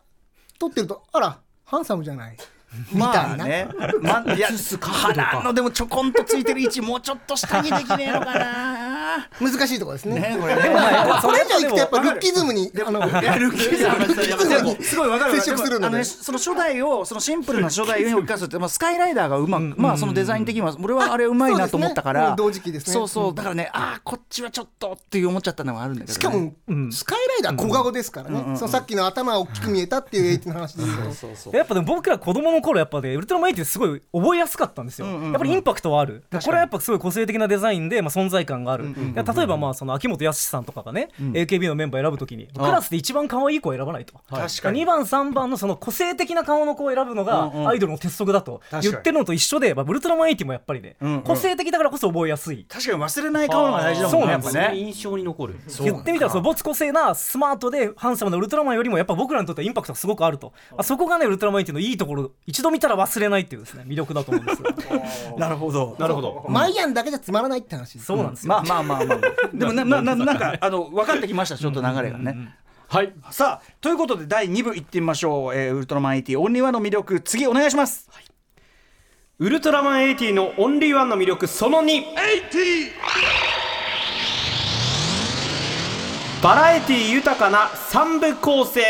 [0.59, 2.37] 撮ってるとあらハンサムじゃない？
[2.93, 3.69] みたいな、まあね、
[4.03, 4.49] まあ、いや
[4.81, 8.86] 鼻のでもちょこんとついてる位置もうちょっと下にできねえのかな
[9.41, 10.21] 難しいところですね。
[10.21, 10.63] ねこれね。
[11.23, 15.87] これ以上いくとやっぱルッキズムにあのいやルッキーズムにすごいわかる接触するので。
[15.87, 22.93] あのねその初代をそのシンプルな初代を生かすって、まあ、 スカイライダーがうまく、まあそのデザイン的には俺はあれうまいなと思ったから、そうですねうん同時期ですね。
[22.93, 23.35] そうそう。
[23.35, 35.33] だからねああこっちはちょっとっていう思っちゃったのがあるんだけど、ね、しかも、スカイライダー小顔ですからね、そのさっきの頭が大きく見えたっていう80の話で言うとやっぱでも僕ら子供の頃やっぱねウルトラマン80ってすごい覚えやすかったんですよ、うんうんうん。
[35.33, 36.25] やっぱりインパクトはある。
[36.31, 44.15] これはやっぱすごい個性的なデザインで、まあ、存在感がある、例えばまあその秋元康さんとかがね、AKB のメンバー選ぶときにクラスで一番可愛い子を選ばないと。
[44.29, 44.83] 確かに。
[44.83, 47.69] 2番3番のその個性的な顔の子を選ぶのがうんうん。
[47.69, 51.23] アイドルの鉄則だと言ってるのと一緒で、まあ、ウルトラマン80もやっぱりね、うんうん。
[51.23, 52.65] 個性的だからこそ覚えやすい。
[52.69, 64.69] 確かに忘れない顔が大事だもんねやっぱそうなんね印象に残る言ってみたらその没個性なスマートでハンサムなウルトラマンよりもやっぱ僕らにとってはインパクトがすごくあると、まあ、そこがねウルトラマン80のいいところ一度見たら忘れないっていうですね魅力だと思うんですよ。
[65.39, 65.97] なるほど。
[65.99, 66.45] なるほど。
[66.49, 69.21] マイアンだけじゃつまらないって話ですそうなんですよ、まあまあまあまあ
[69.53, 72.55] でもななななんかあの分かってきましたちょっと流れがね。
[72.89, 73.13] はい。
[73.31, 78.09] さあということで第2部いってみましょう、えーウルトラマン80オンリーワンの魅力次お願いします、
[79.39, 82.03] ウルトラマン80のオンリーワンの魅力その2
[86.43, 88.83] バラエティ豊かな三部構成。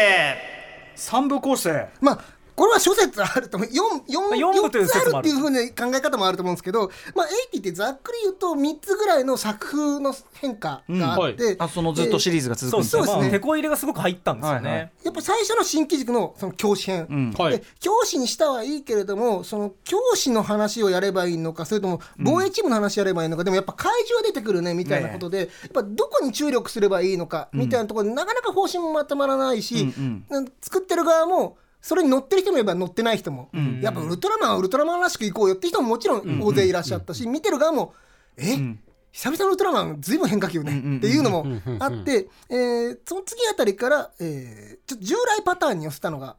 [0.94, 1.88] 三部構成。
[2.00, 2.24] まあ
[2.56, 3.68] これは諸説あると思う。
[3.68, 13.02] 4, 4, 四部という4つあるっていうふうな考え方もあると思うんですけど、まあ、80ってざっくり言うと3つぐらいの作風の変化があって、あそのずっとシリーズが続くんですね。
[13.06, 14.90] まあ、手こ入れがすごく入ったんですよね、はいはい。
[15.04, 17.32] やっぱ最初の新機軸のその教師編、ん。
[17.32, 17.58] はい。
[17.58, 29.92] で教師にしたはいいけれどもその教師の話をやればいいのかそれとも防衛チームの話やればいいのか、でもやっぱ怪獣は出てくるねみたいなことで、やっぱどこに注力すればいいのかみたいなところで、なかなか方針もまとまらないし、
[30.30, 33.49] なん作ってる側もそれに乗ってる人もいれば乗ってない人も、
[33.81, 37.94] やっぱウルトラマンはウルトラマンらしくいこうよって人ももちろん大勢いらっしゃったし、見てる側も
[38.37, 38.57] え、
[39.12, 41.46] 久々のウルトラマンずいぶん変化球ねっていうのも
[41.79, 46.35] あって、えーその次あたりから、えーちょっと従来パターンに寄せたのが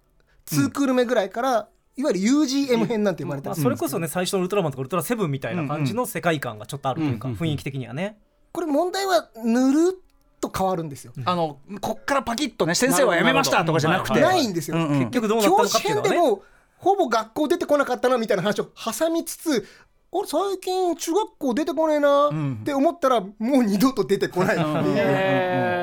[0.48, 8.20] 2クール目ぐらいから、いわゆる UGM 編なんて呼ばれてまあ、ます、それこそね最初のウルトラマンとかウルトラセブンみたいな感じの世界観がちょっとあるというか、雰囲気的にはね、
[8.52, 10.07] これ問題はぬるっ
[10.40, 14.20] と変わるんですよ、あのこっからパキッとね先生は辞めましたとかじゃなくて。
[14.20, 16.16] ないんですよ、結局どうなったのかっていうのはね。
[16.16, 16.44] 編でも
[16.78, 19.68] ほぼ学校出てこなかったなみたいな話を挟みつつ
[20.12, 24.74] 俺最近中学校出てこねえなって思ったら、もう二度と出てこないっていう、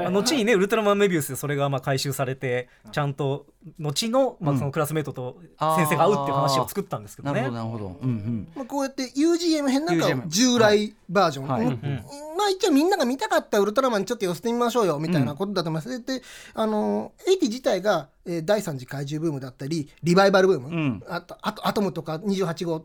[0.02, 3.46] まあ後にねウルトラマンメビウスでそれがまあ回収されてちゃんと
[3.78, 5.38] 後の,、まあそのクラスメートと
[5.76, 7.42] 先生が会うっていう話を作ったんですけどね。
[7.42, 11.66] なるほどなるほど、うんうん、まあ、こうやって UGM 編なんか従来バージョン、はい。
[11.66, 12.04] うん
[12.36, 16.22] まあ一応みんなが見たかったウルトラマンにちょっと寄せてみましょうよみたいなことだと思います、で
[16.54, 21.02] あの80自体が、えー第3次怪獣ブームだったりリバイバルブーム、ん。
[21.08, 22.84] あとあとアトムとか28号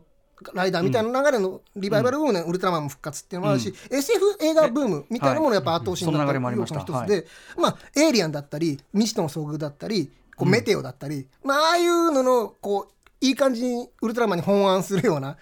[0.54, 6.80] ライダーみたいな流れのリバイバルブームでウルトラマンも復活っていうのもあるし、SF 映画ブームみたいなものやっぱ後押しになったその流れもありました。
[6.80, 7.26] 要素の一つで、
[7.60, 15.36] まあエイリアンだったり未知との遭遇だったりこうメテオだったり、まあああいうののこういい感じにウルトラマンに本案するような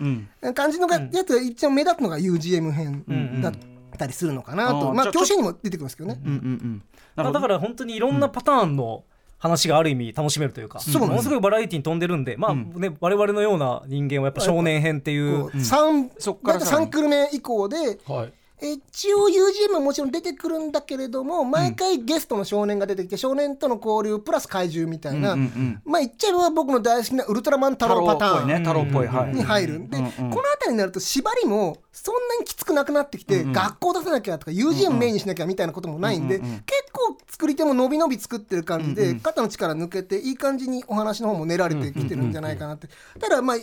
[0.55, 3.53] 感じのが、やつが一番目立つのが UGM 編だっ
[3.97, 6.21] たりするのかなと、まあうんじゃあ教師にも出てくるんですけどね。
[6.25, 6.83] うんうんうん。
[7.15, 9.05] なるほどまあだから本当にいろんなパターンの
[9.39, 15.45] 話がある意味楽しめるというか、ものすごいバラエティに飛んでるんで、まあね、我々のような人間はやっぱ少年編っていう。
[15.45, 25.37] こう三そっから大体さらに3クール目以降で、はい一応 UGM ももちろん出てくるんだけれども毎回ゲストの少年が出てきて少年との交流プラス怪獣みたいな、
[25.85, 29.79] まあ言っちゃえば僕の大好きなウルトラマン太郎パターンに入る。
[29.79, 36.61] んで、この辺りになると縛りもそんなにきつくなくなってきて、学校出さなきゃとか UGM メインにしなきゃみたいなこともないんで、結
[36.93, 42.89] 構作り手も伸び伸び作ってる感じで、肩の力抜けていい感じにお話の方も練られてきてるんじゃないかなって。
[43.21, 43.57] ただまあ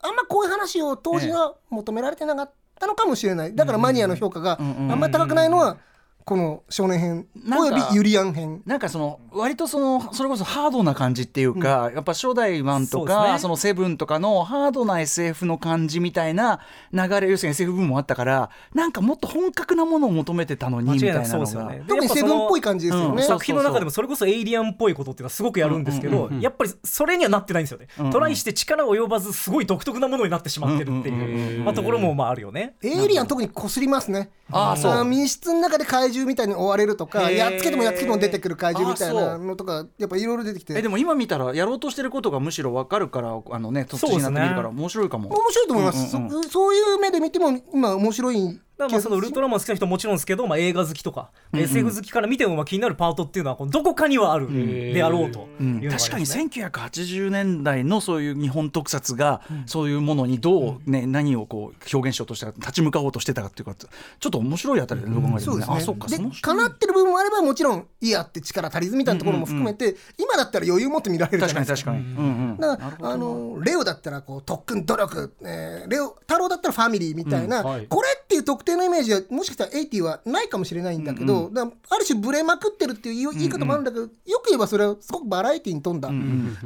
[0.00, 2.52] あんまこういう話を当時は求められてなかった
[2.86, 3.54] のかもしれない。
[3.54, 5.78] だからマニアの評価があんまり高くないのは
[6.26, 8.60] この少年編なんかおよびユリアン編。
[8.66, 13.50] なんかその割とそのそれこそハードな感じっていうか、やっぱ初代ワンとかそ,、ね。
[13.52, 16.58] のセブンとかのハードな SF の感じみたいな
[16.92, 21.22] 流れ要するに SF 部分もあったからなんかもっと本格なものを求めてたのにみたない。
[21.22, 21.74] くそうなのが。
[21.74, 21.84] ですよね。
[21.86, 23.28] 特にセブンっぽい感じですよね、うん。
[23.28, 32.74] 作品の中でもそれこそエイリアンっぽいことっていうのはすごくやるんですけど、やっぱりそれにはなってないんですよね、トライして力及ばずすごい独特なものになってしまってるっていう、まあ、ところもまああるよね。
[32.82, 34.30] エイリアン特にこすりますね。
[34.50, 34.94] ああそう。
[34.96, 40.74] の密室の中で怪獣みたいに追われるとか、やっつけてもやっつけても出てくる怪獣みたいなのとか、やっぱいろいろ出てきて。
[40.76, 45.28] えでも今見たらやろうとしてることがむしろ分かるからあのね突そうですねになってみるから面白いかも。
[45.28, 54.48] 面白いと思います、そういう目で見ても今面白いだからまあそのウルトラマン好きな人ももちろんですけど、まあ、映画好きとか、SF 好きから見てもまあ気になるパートっていうのはどこかにはある
[54.92, 55.48] であろうと。
[55.60, 65.40] いうのがあります確ねかに1980年代のそういう日本特撮がそういうものにどう、ね何をこう表現しようとしたか立ち向かおうとしてたかっていうかちょっと面白いあたりでどう考えてもね。
[65.40, 71.92] そうですねあそっかでそのかなってる部分もあればもちろんいいやって力足りずみたいなところも含めて、今だったら余裕持って見られるじゃないですか。
[71.92, 77.66] 確かに確かに、うんうんだからあのレオだったらこう特訓努力、えーレオ太郎だったらファミリーみたいな、うん。
[77.66, 77.86] はい。
[77.86, 84.08] これっていう特定のイメージはもしかしたら80はないかもしれないんだけど、だからある種ブレまくってるっていう言い方もあるんだけど、よ
[84.40, 86.10] く言えばそれはすごくバラエティに富んだ、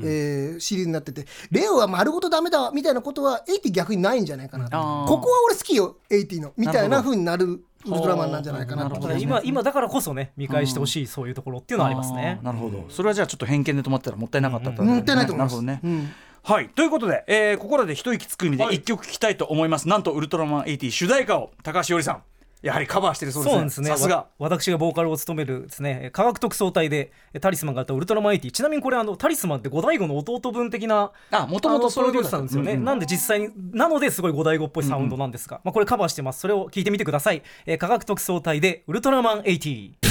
[0.03, 7.47] えーシリーズになっててレオは丸ごとダメだみたいなことは80逆にないんじゃないかなここは俺好きよ80のみたいななるほど風になる
[7.87, 12.39] ウルトラマンなんじゃないかなとね今今だからこそね見返してほしいそういうところっていうのはありますね。
[12.43, 12.85] なるほど。
[12.91, 15.63] それはじゃあちょっと偏見で止まったらもったいなかったもったいないと思います。
[15.63, 16.69] なるほどね、うんはい。
[16.71, 22.23] ということで、えーここらで一息つく意味で一曲聴きたいと思います、なんとウルトラマン80主題歌を高橋よりさん。
[22.63, 23.89] やはりカバーしてるそうですね。
[23.89, 24.17] さすが。
[24.17, 26.11] わ私がボーカルを務めるですね。
[26.13, 36.41] 科学特捜隊でえタリスマンがあったウルトラマン80ちなみにこれあのタリスマンって五大悟の弟分的なあ元々あのそういうプロデューサーなんですよね、なんで実際になのですごい五大悟っぽいサウンドなんですが、まあ、これカバーしてます。
[36.41, 40.10] それを聞いてみてください、えー科学特捜隊でウルトラマン80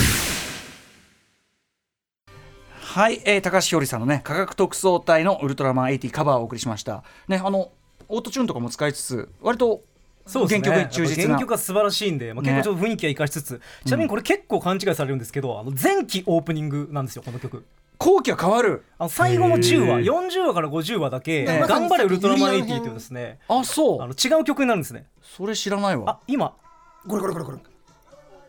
[2.89, 7.03] はい、えー、高橋ひよりさんのね科学特捜隊のウルトラマン80カバーをお送りしました。
[7.27, 7.71] ねあの
[8.07, 9.83] オートチューンとかも使いつつ割と
[10.25, 10.67] そうですね。
[10.67, 11.27] 原曲忠実な。
[11.27, 17.63] 原曲が素晴らしいんで、まあ、結構ちょっと雰囲気は生かしつつ、ちなみにこれ結構勘違いされるんですけどあの前期オープニングなんですよこの曲。
[17.99, 18.83] 後期は変わる。
[18.97, 23.37] あの最後の10話40話から50話だけ「ええ頑張れウルトラマン80」っていうですね。
[23.49, 24.01] あそう。
[24.01, 25.05] あの違う曲になるんですね。
[25.21, 26.09] それ知らないわ。
[26.09, 26.55] あ今。
[27.07, 27.57] これこれこれこれ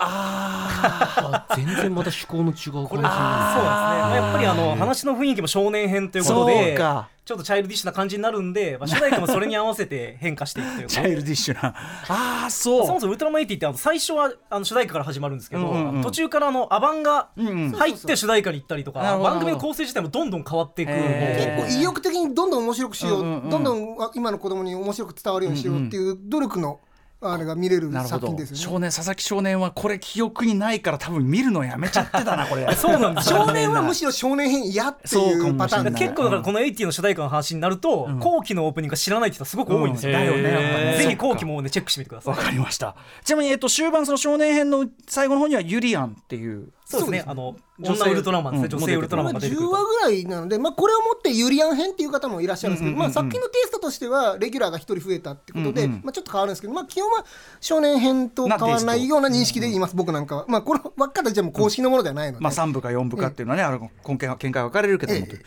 [0.03, 7.09] あ全然また趣向の違う感じこれそうですね、まあ、やっぱりあの話の雰囲気も少年編ということそうでか。
[7.31, 10.95] ちょっとチャイルディッシュな感じになるんで、まあ、主題歌もそれに合わせて変化していくというか。
[10.95, 11.77] チャイルディッシュな。
[12.09, 12.87] ああそう。
[12.87, 16.03] そもそもウルトラマン80ってあの最初はあの主題歌から始まるんですけど、うんうんうん。
[16.03, 17.71] 途中からあのアバンがうんうん。
[17.71, 23.51] 入って主題歌に行ったりとか、なるほど番組の構成自体もどんどん変わっていく、へ結構意欲的にどんどん面白くしよう、うんうんうん。
[23.51, 26.81] どんどん今の子供に面白く伝わるようにしようっていう努力の
[27.22, 28.20] あれが見れるなるほど。
[28.20, 28.62] 作品ですよね。
[28.62, 32.66] 少年佐々木少年はこれ記憶にないから多分見るのやめちゃってたなこれ。
[32.74, 33.44] そうなんですよ。
[33.44, 40.96] 少年はむしろ少年編嫌っていうパターン結構だからこの80の主題歌の話になると、後期のオープニングが知らないって人はすごく多いんですよ、だよね。
[40.96, 42.37] ぜひ後期もねチェックしてみてください。
[42.37, 42.96] わかりました。
[43.24, 47.24] ちなみに、えっと、終盤その少年編の最後の方にはユリアンっていうそうですね。
[47.26, 49.74] あの女性女ウルトラマンですね、うん女性ウルトラマンまあ、10が出てくると。
[49.74, 57.24] 話ぐらいなので、まあ、これをもってユリアン編っていう方もいらっしゃるんですけど、まあ、作品のテイストとしてはレギュラーが1人増えたってことで、うんうんまあ、ちょっと変わるんですけど、まあ、基本は
[57.61, 60.37] 少年編と変わらないような認識で言います、僕なんか。
[60.37, 60.44] は。
[60.48, 65.42] まあ、こればっかりじゃもう公式のものではないので、まあ、3部か4部かっていうのはね、あの今見は見解分かれるけども、ええ。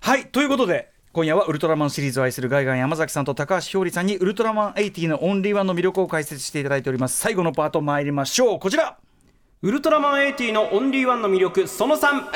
[0.00, 0.26] はい。
[0.26, 7.18] ということで今夜はウルトラマンシリーズを愛するガイガン山崎さんと高橋ひょうりさんにウルトラマン80のオンリーワンの魅力を解説していただいております。
[7.18, 8.58] 最後のパート参りましょう。
[8.58, 8.98] こちら
[9.60, 12.26] ウルトラマン80のオンリーワンの魅力その3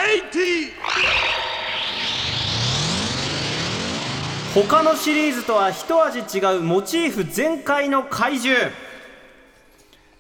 [4.53, 8.73] 他のシリーズとは一味違うモチーフ全開の怪獣。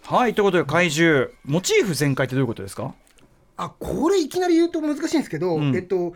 [0.04, 1.28] はいということで怪獣。
[1.44, 2.94] モチーフ全開ってどういうことですか？
[3.56, 5.74] あこれいきなり言うと難しいんですけど、ん。
[5.74, 6.14] えっと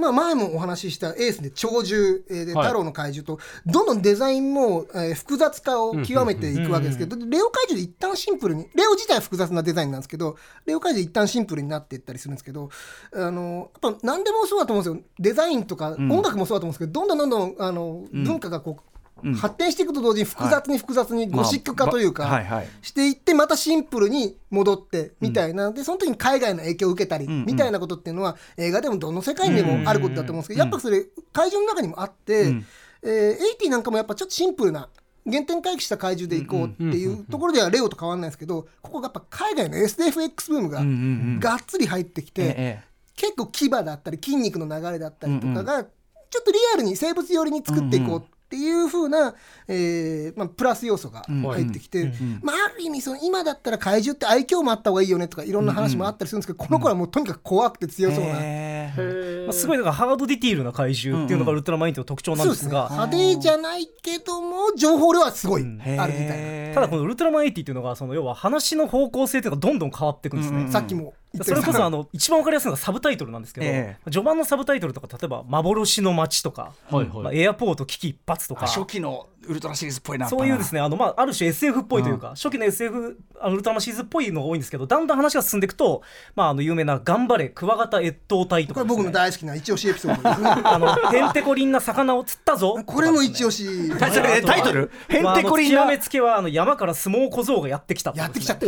[0.00, 2.66] まあ、前もお話ししたエースで鳥獣、えーではい。
[2.66, 10.36] 太郎の怪獣とどんどんデザインも、えー複雑化を極めていくわけですけど、レオ怪獣で一旦シンプルにレオ自体は複雑なデザインなんですけど
[10.66, 12.70] レオ怪獣一旦シンプルになっていったりするんですけど
[13.12, 15.10] あのやっぱ何でもそうだと思うんですよ。
[15.18, 18.89] デザインとか音楽もそうだと思うんですけど、どんどんどんどんあの、文化がこう
[19.36, 22.68] 発展していくと同時に複雑に複雑にゴシック化というか、まあはいはい。
[22.82, 32.54] していってまたシンプルに戻ってみたいな、でその時に海外の影響を受けたりみたいなことっていうのは映画でもどの世界でもあることだと思うんですけど、やっぱそれ会場の中にもあって、
[33.02, 34.88] えー、80なんかもやっぱちょっとシンプルな
[35.30, 42.54] 原点回帰した怪獣でいこうっていうところではレオと変わらないんですけどここがやっぱ海外の SFX ブームががっつり入ってきて、え
[42.84, 49.36] え結構牙だったり筋肉の流れだったりとかがちょっとリアルに生物寄りに作っていこうっていう風な、
[49.68, 58.30] えーまあ、プラス要素が入ってきて、まあ、ある意味その今だったら怪獣って愛嬌もあった方がいいよねとかいろんな話もあったりするんですけど、この頃はもうとにかく怖くて強そうな。
[58.40, 77.22] ええまあ、すごいなんかハードディティールな怪獣っていうのがウルトラマン80の特徴なんですねですが、派手じゃないけども情報量はすごいあるみたいな、ただこのウルトラマン80っていうのがその要は話の方向性っていうのがどんどん変わっていくんですね、さっきもそれこそあのの一番わかりやすいのがサブタイトルなんですけど、え序盤のサブタイトルとか例えば「幻の街」とか、はいはい。
[77.22, 78.66] まあエアポート危機一髪とか。
[78.66, 80.80] 初期のウルトラシリーズっぽいなそういうですね。
[80.80, 86.02] あの、まあ、ある種 SF っぽいというか、初期の SF あのウルトラマンシリーズっぽいのが多いんですけどだんだん話が進んでいくと、
[86.36, 90.40] まあ、あの有名な「頑張れクワガタ越冬隊」とかね、これ僕の大好きな一押しエピソードです。
[90.42, 92.78] ね あのへんてこりんな魚を釣ったぞ。
[92.84, 93.90] これも一押し。
[93.98, 94.90] タイトル？
[95.08, 95.80] へんてこりんな？
[95.82, 98.66] 極めつけはあの山から相撲小僧がやってきたやってきちゃって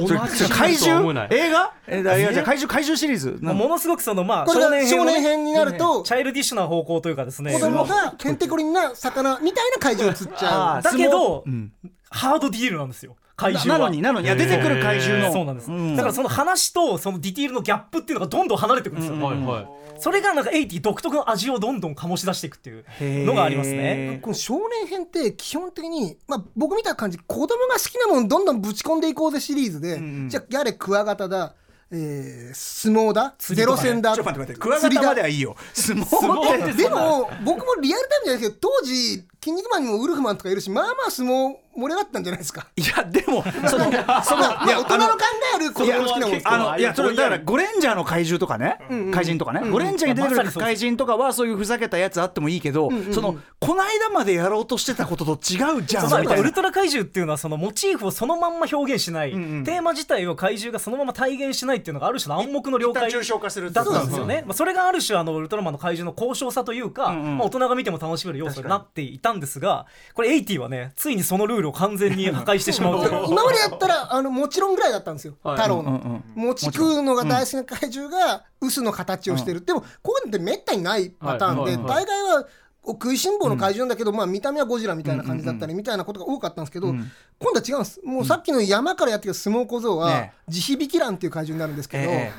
[0.49, 1.27] 怪獣？
[1.31, 1.73] 映画？
[1.87, 3.39] えだいやじゃあ怪獣怪獣シリーズ？
[3.43, 7.53] ものすごくそのまあこれが少年編をね少年編になるとチャイルディッシュな方向というかですね。
[7.53, 11.73] 子供がへんてこりんな魚みたいな怪獣を釣っちゃうだけど、うん。
[12.11, 13.79] ハードディールなんですよ怪獣は。
[13.79, 15.33] なのになのにいや出てくる怪獣の。
[15.33, 15.97] そうなんです、ん。
[15.97, 19.69] だからその話とそのディティールのギャップっていうのがどんどん離れてくるんですよ、はいはい。
[19.99, 24.21] それがなんか80独特の味をどんどん醸し出していくっていうのがありますね。
[24.23, 31.55] この少年編って基本的に、まあ、僕見た感じ子供が好きなものどんどんぶち込んでいこうぜシリーズで、じゃあやれクワガタだ、
[31.95, 34.15] えー相撲だゼロ戦だ？
[34.15, 34.61] ちょっと待って待って。
[34.61, 35.55] クワガタまではいいよ。
[35.75, 42.67] 相撲でも僕もリアルタイムじゃないですけど当時「筋肉マン」にもウルフマンとかいるしまあまあ相撲盛り上がったんじゃないですか？
[42.77, 44.23] いやでもそのそのまあ、
[44.67, 45.19] まあ大人の考
[45.57, 48.79] える子供の好きなものあのいやそれだからゴレンジャーの怪獣とかね、
[49.13, 56.41] 怪人とかね、ゴレンジャーに出てくる怪人とかはそういうふざけたやつあってもいいけど、そのこの間までやろうとしてたことと違うじゃんそうみたいな。
[56.43, 63.09] ウルトラ怪獣っていうのはそのモチーフをそのまんま表現しない、テーマ自体を怪獣がそのまま体現しないっていうのがある種の暗黙の了解。
[63.09, 75.57] 一旦抽象化するだったんですよね、まあ、それがある種あのウルトラマンの怪獣の高尚さというか、まあ、大人が見ても楽しめる要素になっていたんですがこれ80はねついにそのルールを完全に破壊してしまう 今までやったらあのもちろんぐらいだったんですよ、はい。
[75.57, 81.87] 太郎の、餅食うのが大好きな怪獣が臼の形をしてる、でもこういうのってめったにないパターンで、はいはいはい。
[81.87, 82.47] 大概は
[82.85, 88.01] 食いしん坊の怪獣なんだけど、まあ、見た目はゴジラみたいな感じだったりみたいなことが多かったんですけど、今度は違うんです。
[88.05, 92.33] もうさっきの山からやってきた相撲小僧は、ね地響き乱っていう怪獣になるんですけど、え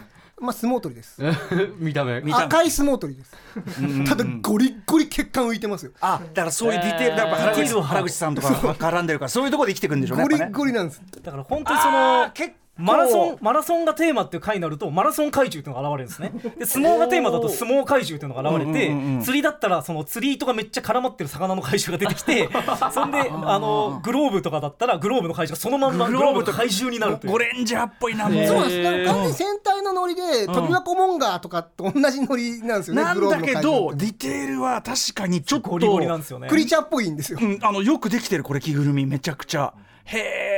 [0.44, 1.22] まあ、相撲取りです。
[1.80, 2.22] 見た目。
[2.22, 2.44] 見た目。
[2.46, 4.06] 赤い相撲取りです。
[4.10, 5.92] ただゴリッゴリ血管浮いてますよ。
[6.02, 11.02] あだからそういうディテールだから原口原口さんとかが絡んでるからそういうところで生きてくるんでしょうねゴリゴリなんです。
[11.24, 16.54] だから本当にそあのー結構マラソンマラソンがテーマっていう回になるとマラソン怪獣っていうのが現れるんですね。
[16.58, 22.50] で相撲がテーマだと相撲怪獣っていうのが現れて、うんうんうんうん釣りだったらその釣り糸がめっちゃ絡まってる魚の怪獣が出てきて
[22.92, 27.32] そんであのグローブとかだったらグローブの怪獣がそのまんまグローブと怪獣になるという。
[27.32, 29.06] ゴレンジャーっぽいなもうそうなんです。
[29.06, 36.50] 完全に戦隊のノリで飛び箱モンガーとかと同じノリなんですよねなんだけどディテールは確かにちょっとゴリゴリなんですよね。
[36.50, 37.40] クリーチャーっぽいんですよ。
[37.42, 39.06] うん、あのよくできてるこれ着ぐるみ。
[39.06, 39.74] めちゃくちゃ。
[40.06, 40.53] へえ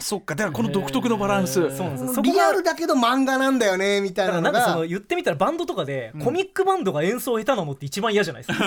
[0.00, 0.34] そっか。
[0.34, 1.54] だからこの独特のバランス。
[1.76, 2.14] そうなんです。
[2.14, 4.58] そこリアがルだけど漫画なんだよねみたいだかなのが。
[4.58, 8.64] らなんかその言ってみたらバンドとかでコミックバンドが演奏下手なのって一番嫌じゃないですか。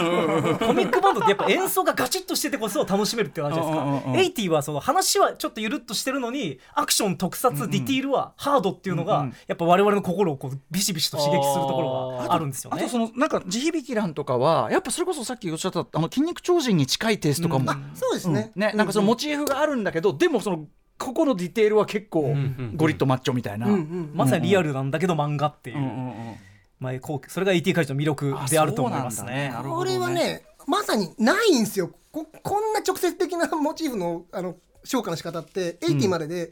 [0.65, 3.85] コミックバンドってやっぱ演奏がガチッとしててこそ楽しめるっていうのあるじゃないですか。
[3.85, 12.81] うんうんうんエイティはその話はちょっとゆるっとしてるのにアクション特撮ディティールはハードっていうのがやっぱ我々の心をこうビシビシと刺激するところがあるんですよね。
[12.81, 20.65] あとそのなんか地響き欄とかはやっぱそれこそさっきおっしゃったあの筋肉超人に近いテイストかも、そうですね、ねなんかそのモチーフがあるんだけどでもその
[21.01, 22.35] ここのディテールは結構
[22.75, 26.35] ゴリッとマッチョみたいな、うんうんまさにリアルなんだけど漫画っていう、うんうんうん。
[26.79, 29.53] まあ、こうそれが ET 会長の魅力であると思いますね。
[29.63, 31.91] これはねまさにないんですよ。
[32.11, 36.51] ここんな直接的なモチーフのあの消化の仕方って80までで、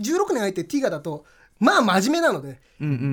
[0.00, 1.24] 16年空いてティガだと
[1.58, 2.60] まあ真面目なので、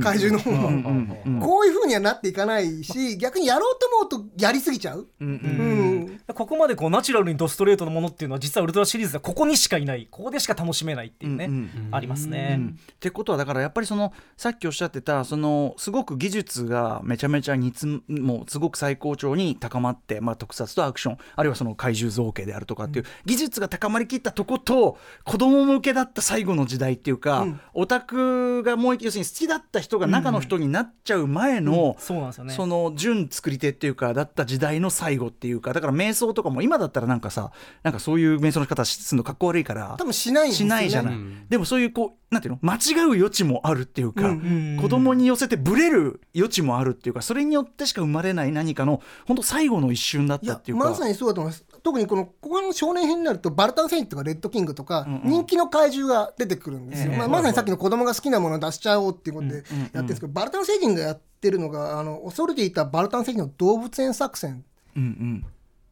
[0.02, 10.08] 怪獣の方も、こういうふうにはなっていかないし逆にやろうと思うとやりすぎちゃう、うんここまでこうナチュラルにドストレートのものっていうのは実はウルトラシリーズではここにしかいない。
[10.10, 11.50] ここでしか楽しめないっていうね、
[11.92, 12.60] ありますね、
[12.94, 32.54] ってことはだからやっぱりそのさっきおっしゃってたそのすごく技術がめちゃめちゃ煮つもうすごく最高潮に高まって、まあ、特撮とアクションあるいはその怪獣造形であるとかっていう、技術が高まりきったとこと子供向けだった最後の時代っていうか、オタクがもう要するに好きだった人が中の人になっちゃう前の、そうなんですよね。
[32.54, 37.52] その純作り手っていうかだった時代の最後っていうかだから瞑想とかも今だったらなんかさ
[37.84, 40.56] なんかそういう瞑想の仕方するのかっこ悪いから多分しないね。
[40.56, 41.16] しないじゃない、
[41.50, 42.60] でもそういうこうなんていうの？
[42.62, 50.90] 間違う余地もあるっていうか、ん子供に寄せてブレる余地もあるっていうかそれによってしか生まれない何かの本当最後の一瞬だったっていうか。
[50.90, 64.66] まさにそうだと思います特にこのここの少年編になるとバルタン星人とかレッドキングとか人気の怪獣が出てくるんですよ、まあ、まさにさっきの子供が好きなものを出しちゃおうっていうことでやってるんですけど、バルタン星人がやってるのがあの恐れていたバルタン星人の動物園作戦。
[64.98, 65.46] うんうん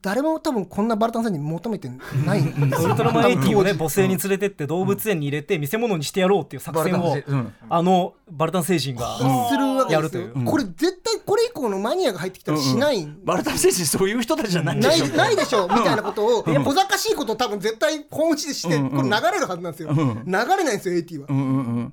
[0.03, 1.89] 誰も多分こんなバルタン星人求めて
[2.25, 2.41] ない。
[2.41, 7.53] んですよウルトラマン80をね母性に連れてって動物園に入れて見せ物にしてやろうっていう作戦をうん。
[7.69, 9.29] あのバルタン星人がする
[9.75, 10.45] わけやですよ、るという。
[10.45, 13.01] これ絶対これ以降のマニアが入ってきたらしない。
[13.01, 15.07] んバルタン星人そういう人たちじゃないでないしょ。
[15.07, 21.27] ないでしょみたいなことを小賢しいことを多分絶対本打ちでしてこれ流れるはずなんですよ、流れないんですよ AT は、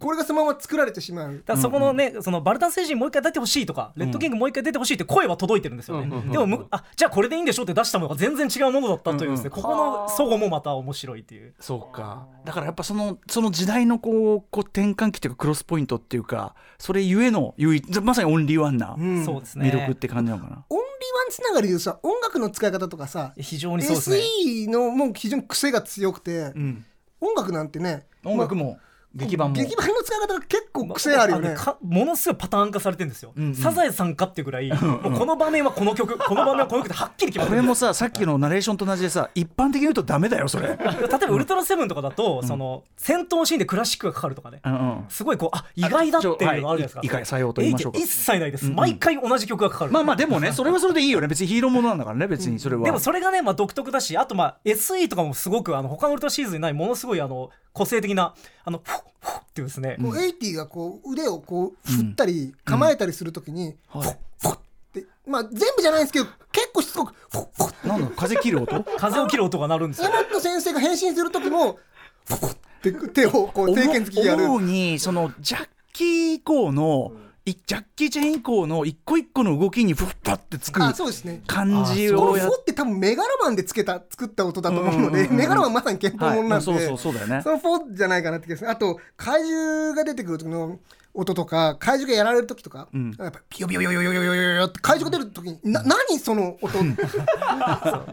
[0.01, 1.35] これがそのまま作られてしまう。
[1.35, 6.23] だからそこのね、そのバルタン星人もう一回出てほしいとか、レッドキングもう一回出てほしいって声は届いてるんですよね。
[6.31, 11.55] でもむあじゃあこれでいいんでしょって出したものが全然違うものだったというですね、ここの齟齬もまた面白いっていう。
[11.61, 12.27] そうか。
[12.45, 19.69] だからやっぱそのその時代のこうこう転換期っていうかクロスポイントっていうかそれゆえの唯一まさにオンリーワンなそうですね。
[19.69, 24.17] 魅力って感じなのかな、オンリーワンつながりでさ音楽の使い方とかさ非常にそうですね。
[24.19, 26.85] SE のもう非常に癖が強くて、ん。
[27.21, 28.79] 音楽なんてね音楽も
[29.15, 29.57] 劇版も。
[29.57, 31.51] 劇版の使い方が結構癖あるよね。
[31.51, 33.33] のかものすごいパターン化されてるんですよ。
[33.55, 37.61] サザエさんかっていうぐらい、もうこの場面はこの曲、この場面はこの曲ではっきり決まってる。
[37.61, 40.69] これもささっきのナレーションと同じでさ一般的に言うとダメだよそれ。
[40.77, 44.61] 例えばウルトラセブンとかだと、その戦闘シーンでクラシックがかかるとかね。
[44.65, 45.05] うんうん。
[45.09, 47.01] すごいこうあ意外だっていうのがあるじゃないですか。
[47.01, 47.99] はい意外採用と言いましょうか。
[47.99, 48.71] 一切ないです。
[48.71, 49.93] 毎回同じ曲がかかる。
[49.93, 51.27] まあまあでもねそれはそれでいいよね。
[51.27, 64.59] 別にヒーローものなんだからね別にそれは、でもそれがね、まあ、独特だしあとまあ SE とかもすごくあの他のウルトラシリーズにないものすごいあの個性的なあのフッフッっていうですね、こう80がこう腕をこう振ったり構えたりするときに、フォッフォッっ
[64.93, 68.85] てまあ全部じゃないんですけど結構しつこくフォッフォッなんだ風切る音？
[68.99, 70.09] 風を切る音が鳴るんですよ。
[70.09, 71.79] 山本先生が変身する時も
[72.25, 74.45] フォッフォッって手をこう定見付きやる。
[74.45, 81.43] 思うにそのジャッキー以降の、いジャッキー・チェン以降の一個一個の動きにフッパってつくあそうですね。
[81.47, 86.81] 感じこのをやっフォって多分メガロマンでつけた作った音だと思うので、メガロマンまさに憲法ものなんで、はい。
[86.81, 87.41] そうそうそうだよね。
[87.43, 88.71] そのフォじゃないかなって気がする。
[88.71, 90.79] あと怪獣が出てくる時の
[91.13, 96.85] 音とか怪獣がやられる時とか、んやっぱピヨピヨピヨピヨピヨピヨって怪獣が出る時にな何その音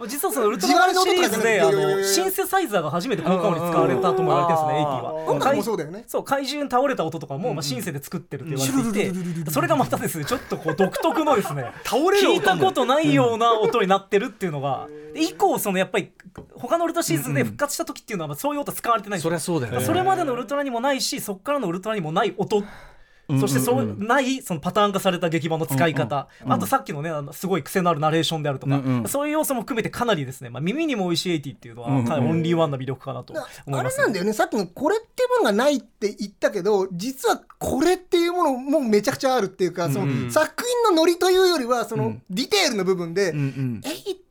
[0.08, 5.14] 実はそのウルトラマンシリーズであのシンセサイザーが初めて効果音に使われたとも言われてるんですね、80は。
[5.28, 16.12] 音楽もそうだよねそう怪獣に倒れた音とかも、まあ、シンセで作ってるって言われていて、それがまたですねちょっとこう独特のですね倒れ聞いたことないような音になってるっていうのが、で以降そのやっぱり
[16.56, 22.64] 他のウルトラシリーズで復活した時っていうのはまあそういう音使われてないそよりゃそうだよねそれまでのウルトラにもないしそこからのウルトラにもない音
[23.40, 33.34] そしてそうないそのパターン化された劇版の使い方、あとさっきのねあのすごい癖のあるナレーションであるとか、うんうんそういう要素も含めてかなりですね、まあ、耳にも美味しい80っていうのはかなりオンリーワンな魅力かなと
[33.66, 34.34] 思います、あれなんだよね。
[34.34, 43.82] さっきのこれっていうものがないって言ったけど実はこれっていうものもめちゃくちゃあるっていうか、その作品のノリというよりはそのディテールの部分で、うんうん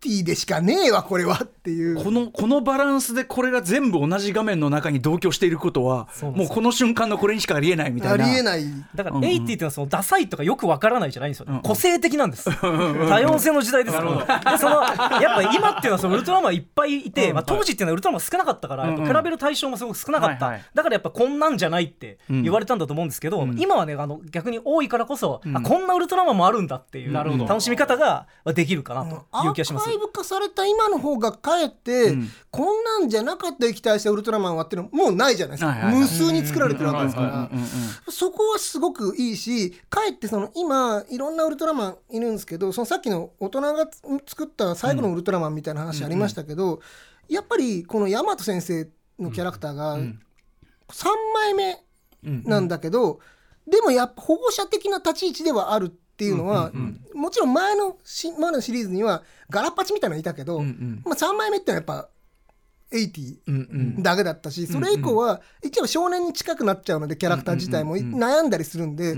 [0.06, 2.02] 80でしかねえわこれはっていう。
[2.02, 8.24] このこのバランスでこれが全部同じ画面の中に同居していることはもうこの瞬間のこれにしかありえないみたあいな。
[8.26, 8.64] りえない。
[8.94, 9.30] だからうんうん。
[9.30, 29.86] 80っていうのはそのダサいとかよくわからないじゃないんですよ、個性的なんです多様性の時代ですからでそのやっぱ今っていうのはそのウルトラマンいっぱいいて、まあ、当時っていうのはウルトラマン少なかったから、比べる対象もすごく少なかった、はいはいだからやっぱこんなんじゃないって言われたんだと思うんですけど、今はねあの逆に多いからこそ、あこんなウルトラマンもあるんだっていう楽しみ方ができるかなという気がします。
[29.86, 29.98] カイ。
[29.98, 32.14] ブ化された今の方がかえって、
[32.50, 36.00] こんなんじゃなかった液体したウルトラマンはっていうのもうないじゃないですか、はいはいはい。
[36.02, 37.66] 無数に作られてるわけですから、うんうんうん
[38.08, 43.88] そこはすごくいいしかえってその今いろんなウルトラマンいるんですけどそのさっきの大人が
[44.26, 46.80] 作った最後のウルトラマンみたいな話ありましたけど、
[47.28, 48.88] やっぱりこの大和先生
[49.18, 50.12] のキャラクターが3
[51.34, 51.82] 枚目
[52.22, 53.20] なんだけど、
[53.66, 56.72] でもやっぱ保護者的な立ち位置ではあるっていうのは、
[57.14, 62.08] もちろん前のし前のシリーズにはガラッパチみたいなのいたけど、まあ、3枚目ってのはやっぱ
[62.92, 69.16] 80だけだったし、それ以降は一応少年に近くなっちゃうのでキャラクター自体も悩んだりするんで、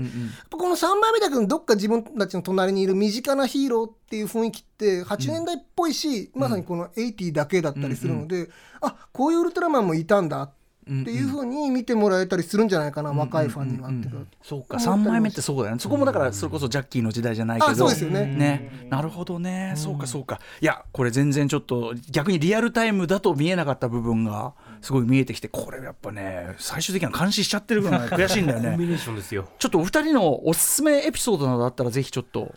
[0.49, 8.49] この3枚目だけどどっか自分たちの隣にいる身近なヒーローっていう雰囲気って80年代っぽいし、まさにこの80だけだったりするので、
[8.81, 10.58] あこういうウルトラマンもいたんだって
[10.93, 14.09] いうふうに見てもらえたりするんじゃないかな、若いファンにはって。
[14.41, 14.77] そうか。
[14.77, 15.79] 3枚目ってそうだよね。
[15.79, 17.71] そこもだからそれこそジャッキーの時代じゃないけど。
[17.71, 18.25] あそうですよね。
[18.25, 19.73] ねなるほどね。
[19.75, 20.39] そうかそうか。
[20.61, 28.69] いやこれ全然ちょっと逆にリアルタイムだと見えなかった部分がすごい見えてきてこれやっぱね最終的には監視しちゃってるぐらい悔しいんだよね。
[28.69, 29.47] コンビネーションですよ。
[29.59, 32.53] ちょっとお二人のおすすめエピソードなどあったらぜひちょっと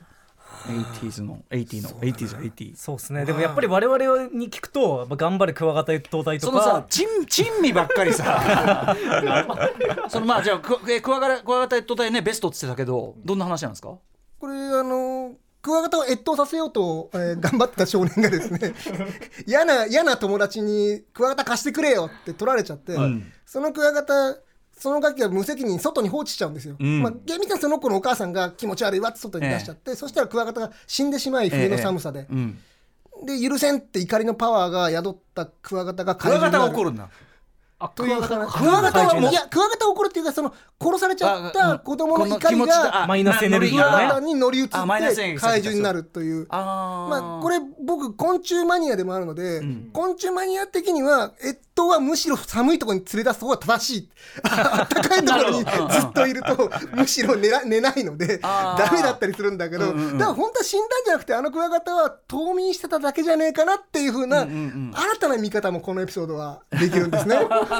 [0.63, 3.25] 80s の80の 80s 80そうですね。
[3.25, 8.97] でもやっぱり我々に聞くとやっぱ頑張れクワガタ越冬隊とそのさか珍珍味ばっかりさ。
[10.09, 13.97] そのまあじゃあクワえクワガタクワガタ越冬隊ねベストって言ってたけどどんな話なんですか？
[14.39, 15.33] これあの
[15.63, 18.75] クワガタを越冬させようと、えー頑張ってた少年がですね
[19.47, 22.97] 嫌な嫌な友達にクワガタ貸してくれよって取られちゃって、
[23.47, 24.37] そのクワガタ
[24.83, 32.59] そのガキは無責任に外に放置しちゃうんですよ、まあ、厳密にはその子のお母さんが気持ち悪いわって外に出しちゃって、そしたらクワガタが死んでしまい冬の寒さで、うん
[33.25, 37.09] で許せんって怒りのパワーが宿ったクワガタがクワガタが怒るるんだ
[37.89, 46.47] という話クワガタはいやクワガタが怒るっていうかその殺されちゃった子供の怒りがあマイナスエネルギークワがねガタに乗り移って怪獣になるという。
[46.51, 49.63] まあ、これ僕昆虫マニアでもあるので、
[49.93, 54.11] 昆虫マニア的には越冬はむしろ寒いところに連れ出す方が正しい。
[54.45, 67.37] あったかいところにずっといると むしろ寝ら寝ないのでダメだったりするんだけど、だから本当は死んだんじゃなくてあのクワガタは冬眠してただけじゃねえかなっていうふうな、新たな見方もこのエピソードはできるんですね。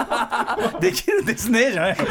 [0.81, 1.97] できるんですねじゃない。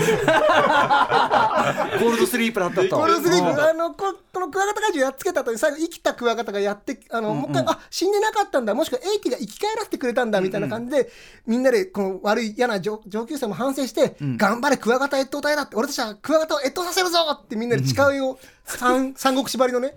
[1.99, 2.89] ゴールドスリープだったと。
[2.95, 3.55] コールスリーうん。
[3.55, 8.73] プあのここのクワガタ怪獣やっつけた後に最後生きたクワガタがやってあの、もう一回あ死んでなかったんだ。
[8.73, 11.11] もしくはエイティが生き返らせてくれたんだみたいな感じで、
[11.45, 15.75] みんなでこの悪い嫌な上上級生も反省して、頑張れクワガタ越冬隊だって。
[15.75, 18.39] 俺たちはクワガタを越冬させるぞってみんなで誓いを、
[18.77, 19.95] 三三国縛りのね、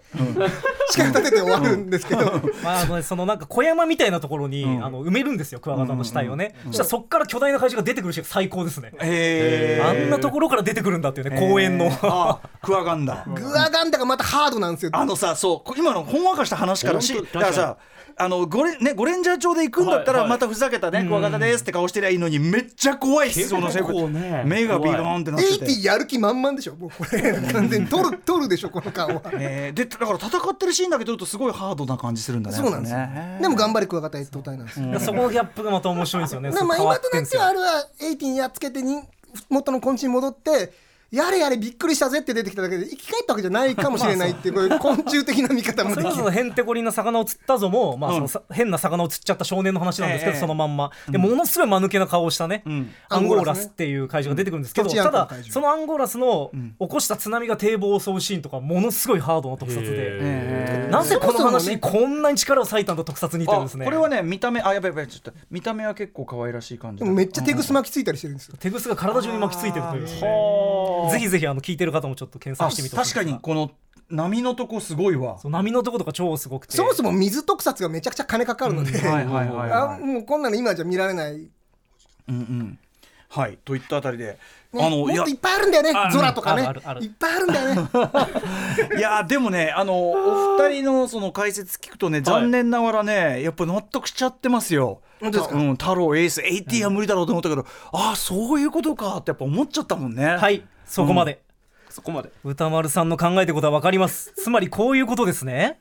[0.91, 8.93] 誓い立てて終わるんですけど、まあそのなんか小山みたいなところに、あの埋めるんですよクワガタの死体をね、そしたらそっから巨大な怪獣が出てくるし最高ですね、
[9.83, 11.91] あんなところから出てくるんだっていうね公園の。
[12.03, 13.25] あクワガンだ。
[13.27, 14.91] グワガンダがまたハードなんですよ。
[14.95, 17.77] あのさそうこ今のほんわかした話からしだからさ
[18.17, 25.73] あのゴレ,、ね、ゴレンジャー町で行くんだったらまたふざけたね、クワガタですって顔してりゃいいのにめっちゃ怖いっすその結構ね目がビローンってなっエイテてて。
[25.81, 26.77] ィやる気満々でしょ。
[26.77, 29.23] もうこれ完全に取る取るでしょ この顔は。
[29.33, 29.73] え。
[29.73, 33.39] ーでだから戦ってるシーンだけ撮るとすごいハードな感じするんだねそうなんですね。
[33.41, 35.01] でも頑張れクワガタ越冬隊なんですよ。
[35.01, 36.51] そこのギャップがまた面白いんですよね。
[36.51, 39.03] でまあ、今となっってはあれはエイティにやっつけてに
[39.49, 40.73] 元の根治に戻って
[41.15, 46.15] やれやれびっくりしたぜって出てきただけで生き返ったわけじゃないかもしれないっていうこういう昆虫的な見方もできる。
[46.15, 50.91] そへんてこりんな魚を釣ったぞも、まあそのさ変な魚を釣っちゃった少年の話なんですけど、ええそのまんま。
[51.09, 52.91] でものすごい間抜けな顔をしたね、ん。
[53.09, 56.51] アンゴーラスっていう怪獣が出てくるんですけど、うんただそのアンゴーラスの
[56.81, 63.85] 起こした津波が堤防を襲うシーンとかものすごいハードな特撮で、えなぜこの話にねこんなに力を割いたんだ特撮にってるんあですね。
[63.85, 68.57] これはね見た目あやばいやばいちょっと見た目は結構可愛らしい感じだでもめっちゃ手ぐす巻きついたりしてるんですよ。
[68.59, 70.29] 手ぐすが体中に巻きついてるというですね。
[70.29, 73.71] はあぜひぜひあの聞いてる方もちょっと検あ索してみて確かにこの
[74.11, 75.39] 波のとこすごいわ。
[75.39, 76.77] そう波のとことか超すごくて。
[76.77, 80.01] そもそも水特撮がめちゃくちゃ金かかるので、はいはいはいあはい。
[80.01, 81.47] もうこんなの今じゃ見られない、ね、
[82.29, 82.79] うんうん。
[83.31, 83.59] はい。
[83.65, 84.39] といったあたりで。
[84.75, 85.23] あものいや。
[85.23, 85.93] っといっぱいあるんだよね。
[85.93, 86.63] 空とかね。
[87.01, 87.89] いっぱいあるんだよね。
[88.99, 95.01] いやでもねあのお二人のその解説聞くとね残念ながらねやっぱ納得しちゃってますよ。
[95.21, 95.57] 本当ですか？
[95.57, 100.27] うん、太郎エース AT は無理だろうと思ったけど、ああそういうことかってやっぱ思っちゃったもんね。
[100.37, 101.43] はいそこまで、
[101.89, 102.31] そこまで。
[102.45, 104.33] 歌丸さんの考えてることは分かります。
[104.37, 105.81] つまりこういうことですね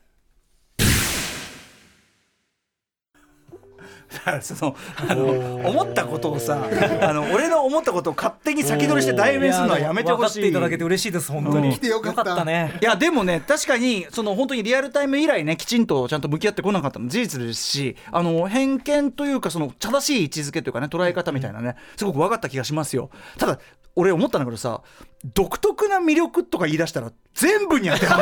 [4.42, 4.76] その
[5.10, 5.26] あの
[5.68, 6.68] 思ったことをさ
[7.02, 10.24] あの俺の思ったことを勝手に先取りして代弁するのはやめてほしい。
[10.24, 11.74] 分かっていただけて嬉しいです本当に、うん。
[11.74, 12.78] 来てよかったね。
[12.82, 17.08] いやでもね確かにその本当にリアルタイム以来ねきちんとちゃんと向き合ってこなかったの。
[17.08, 23.10] 事実ですしあの偏見というかその正しい位置づけというかね捉え方みたいなねすごく分かった気がしますよ。
[23.38, 23.60] ただ
[23.96, 24.82] 俺思ったんだけどさ
[25.26, 28.18] 独特な魅力とか言い出したら全部に当ては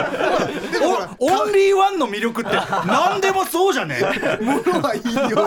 [0.00, 0.80] まる。
[1.20, 2.50] おオンリーワンの魅力って
[2.86, 4.00] 何でもそうじゃね？
[4.40, 5.38] ものはいいよ。
[5.38, 5.46] や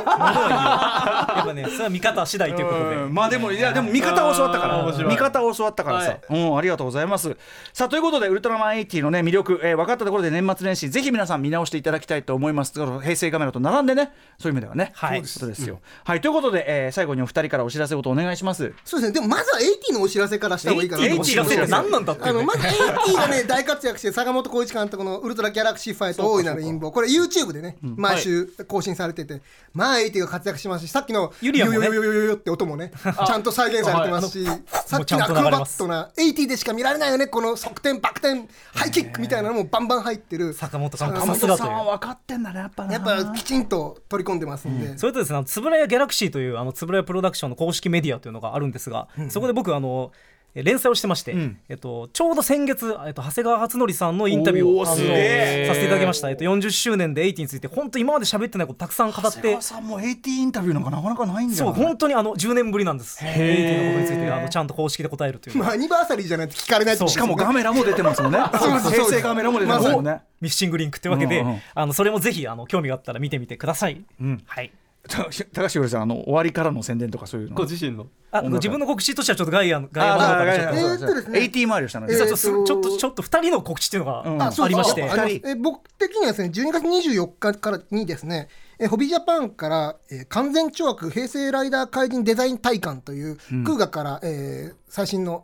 [1.42, 4.84] っぱねそれは見方次第ということで、うんまあでもいやでも見方を教わったから。
[5.08, 6.22] 見方を教わったからさ、はい。
[6.30, 7.36] うんありがとうございます。
[7.74, 12.74] さあということでウルトラマン80のね魅力、えー分かったところで年末年始ぜひ皆さん見直していただきたいと思います。
[13.02, 14.92] 平成カメラと並んでねそういう意味ではね。
[14.94, 15.26] はい。
[15.26, 18.72] そうですよ、はいということで、えー最後にお二人からお知らせ事お願いします。
[18.86, 19.14] そうですね。
[19.16, 19.60] でもまずは
[19.90, 22.40] 80のお知らせからした方がいいかな80のお知らせって何なんだっていうね。
[22.40, 29.42] あのまず AT がね 大活躍して坂本浩一監督の「ウルトラギャラクシーファイト大いなる陰謀」これ YouTube でね毎週更新されてて
[29.74, 34.46] まあ AT が活躍しますしさっきの「ユリアもねよよよよよよ」って音もねちゃんと再現されてますし
[34.86, 50.12] さっきのアクロバットな AT でしか見られないよねこの側転バク転ハイキックみたいなのもバンバン入ってる坂本さんあさすがという分かってんだねやっぱなやっぱきちんと取り込んでますんでそれとですね、あのつぶらやギャラクシーというあのつぶらやプロダクションの公式メディアというのがあるんですが、そこで僕あの
[50.56, 51.58] え連載をしてまして、ん。
[51.68, 61.58] えっと、ちょうど先月、えっと、長谷川初則さんのインタビューをさせていただきました、えっと、40周年で80について本当今まで喋ってないことたくさん語って長谷川さんも AT インタビューなんかなかなかないんだ。
[61.58, 63.24] よそう本当にあの10年ぶりなんです。
[63.24, 65.58] 80のことについてあのちゃんと公式で答えるという。
[65.58, 68.40] まあアニバーサリーじゃないと聞かれないしかもガメラも出てますもんね。
[68.54, 74.44] 平成ガメラも出てますもんね、ミッシングリンクというわけで、うんうんあのそれもぜひあの興味があったら見てみてください、ん。
[74.46, 74.70] はい。
[74.70, 74.83] た
[75.54, 77.56] 高橋さんあの終わりからの宣伝とかそういうの？
[77.56, 78.08] ご自身の？
[78.32, 81.40] あ自分の告知としてはちょっとガイアのガイアあの方からちょっとあえーっとですね。
[81.42, 82.08] AT 回りをしたの？
[82.08, 84.38] で実はちょっとすえーとちょっとちょっと2人の告知っていうのうん。
[84.38, 88.48] があそうありまして、ありますえ僕的にはですね12月24日からにですね
[88.80, 95.44] えホビージャパンから、えー完全懲悪平成ライダー怪人デザイン体感という、空ガから、えー最新の、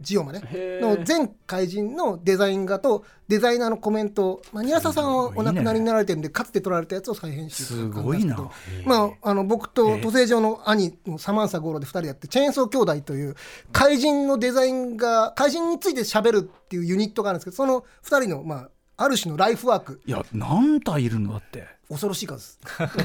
[0.00, 0.40] ジオまで
[0.80, 8.50] の全怪人のデザイン画とデザイナーのコメントを、まあ、ニラサさんはお亡くなりになられてるんでかつて撮られたやつを再編集すごいな。
[8.84, 13.34] まあ、あの僕と都政上の兄のサマンサゴロで2人でやってチェーンソー兄弟という
[13.72, 20.00] 怪人のデザインが怪人について喋るっていうユニットがあるんですけどその2人の、まあ、ある種のライフワーク。
[20.06, 22.58] いや何体いるのだって恐ろしい数。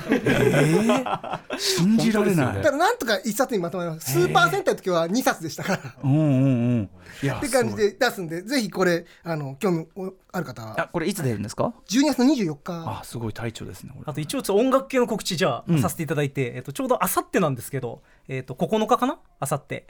[0.09, 2.55] です信じられない。
[2.55, 4.11] だからなんとか1冊にまとまります。
[4.11, 5.95] スーパー戦隊の時は2冊でしたから。
[6.03, 6.47] うんうんう
[6.81, 6.89] ん。
[7.21, 9.87] いやって感じで出すんでぜひこれあの興味
[10.31, 10.81] ある方は。
[10.81, 12.99] あこれいつ出るんですか？12月の24日。
[12.99, 15.79] あすごい体調ですねあと一応ちょっと音楽系の告知じゃあ、ん。
[15.79, 19.19] させていただいて、えっと、ちょうどあさってなんですけど、えっと、9日かな？
[19.39, 19.87] あさって。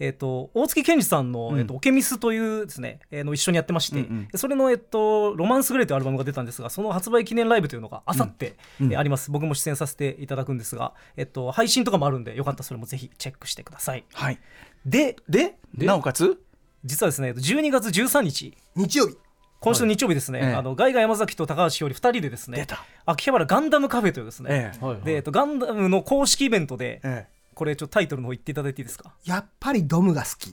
[0.00, 4.38] えっと、大月健二さんの、えっと、オケミスというですね、えーの一緒にやってまして、うんうん。
[4.38, 9.30] それの、えっと、ロマンスグレーというアルバムが出たんですが、その発売記念ライブというのがあさって、えーあります。
[9.30, 14.04] 僕も出演させていただくんですが、えっと、配信とかもあるんで、よかったらそれもぜひチェックしてください。
[14.12, 14.38] はい。
[14.86, 16.38] で、でなおかつ？
[16.84, 19.16] 実はですね、12月13日、日曜日。
[19.60, 20.54] 今週の日曜日ですね、ええ。
[20.54, 22.66] あのガイガ山崎と高橋しおり2人でですね
[23.06, 24.84] 秋葉原ガンダムカフェというですね、ええ。
[24.84, 29.12] はいでえっと、ガンダムの公式イベントで、えこれちょっとタイトルの方言っていただいていいですか？
[29.24, 30.52] やっぱりドムが好き。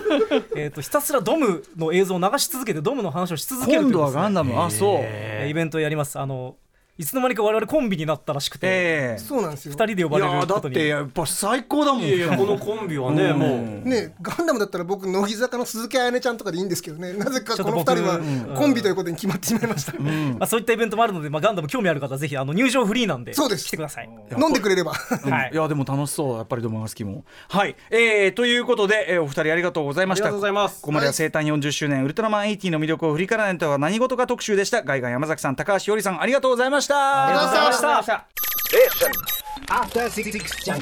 [0.56, 3.82] えっとひたすらドムの映像を流し続けてドムの話をし続けるね。
[3.84, 4.60] 今度はガンダム。
[4.60, 4.98] あそう。
[5.00, 6.18] えーイベントをやります。
[6.18, 6.56] あの
[6.98, 9.18] いつの間にか我々コンビになったらしくて、ええ。
[9.18, 9.72] そうなんですよ。
[9.72, 10.74] 二人で呼ばれいやーだることに。
[10.74, 12.02] ってやっぱ最高だもん。
[12.02, 13.88] いやいやこのコンビはね、もう。
[13.88, 17.12] ねガンダムだったら僕乃木坂の鈴木彩音ちゃんとかでいいんですけどね。
[17.12, 18.18] なぜかこの二人は
[18.48, 23.66] 僕コンビということに決まってしまいました、 まあ、そういったイベントもあるので、まあ、ガンダム興味ある方はぜひあの入場フリーなんでそうです。
[23.66, 24.08] 来てください。
[24.38, 24.92] 飲んでくれれば。
[25.28, 25.50] はい。
[25.52, 26.36] いやでも楽しそう。
[26.38, 27.24] やっぱりドマガスキも。
[27.48, 30.26] はい、えー、ということで、えーお二人ありがとうございました。
[30.26, 30.80] ありがとうございます。
[30.80, 34.82] ここまでは生誕40周年、ウルトラマン80の魅力を振り返らないとは何事か特集でした。
[34.82, 37.80] ガイガン山崎さん高橋よりさんありがとうございましたありがとうございまし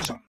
[0.07, 0.15] た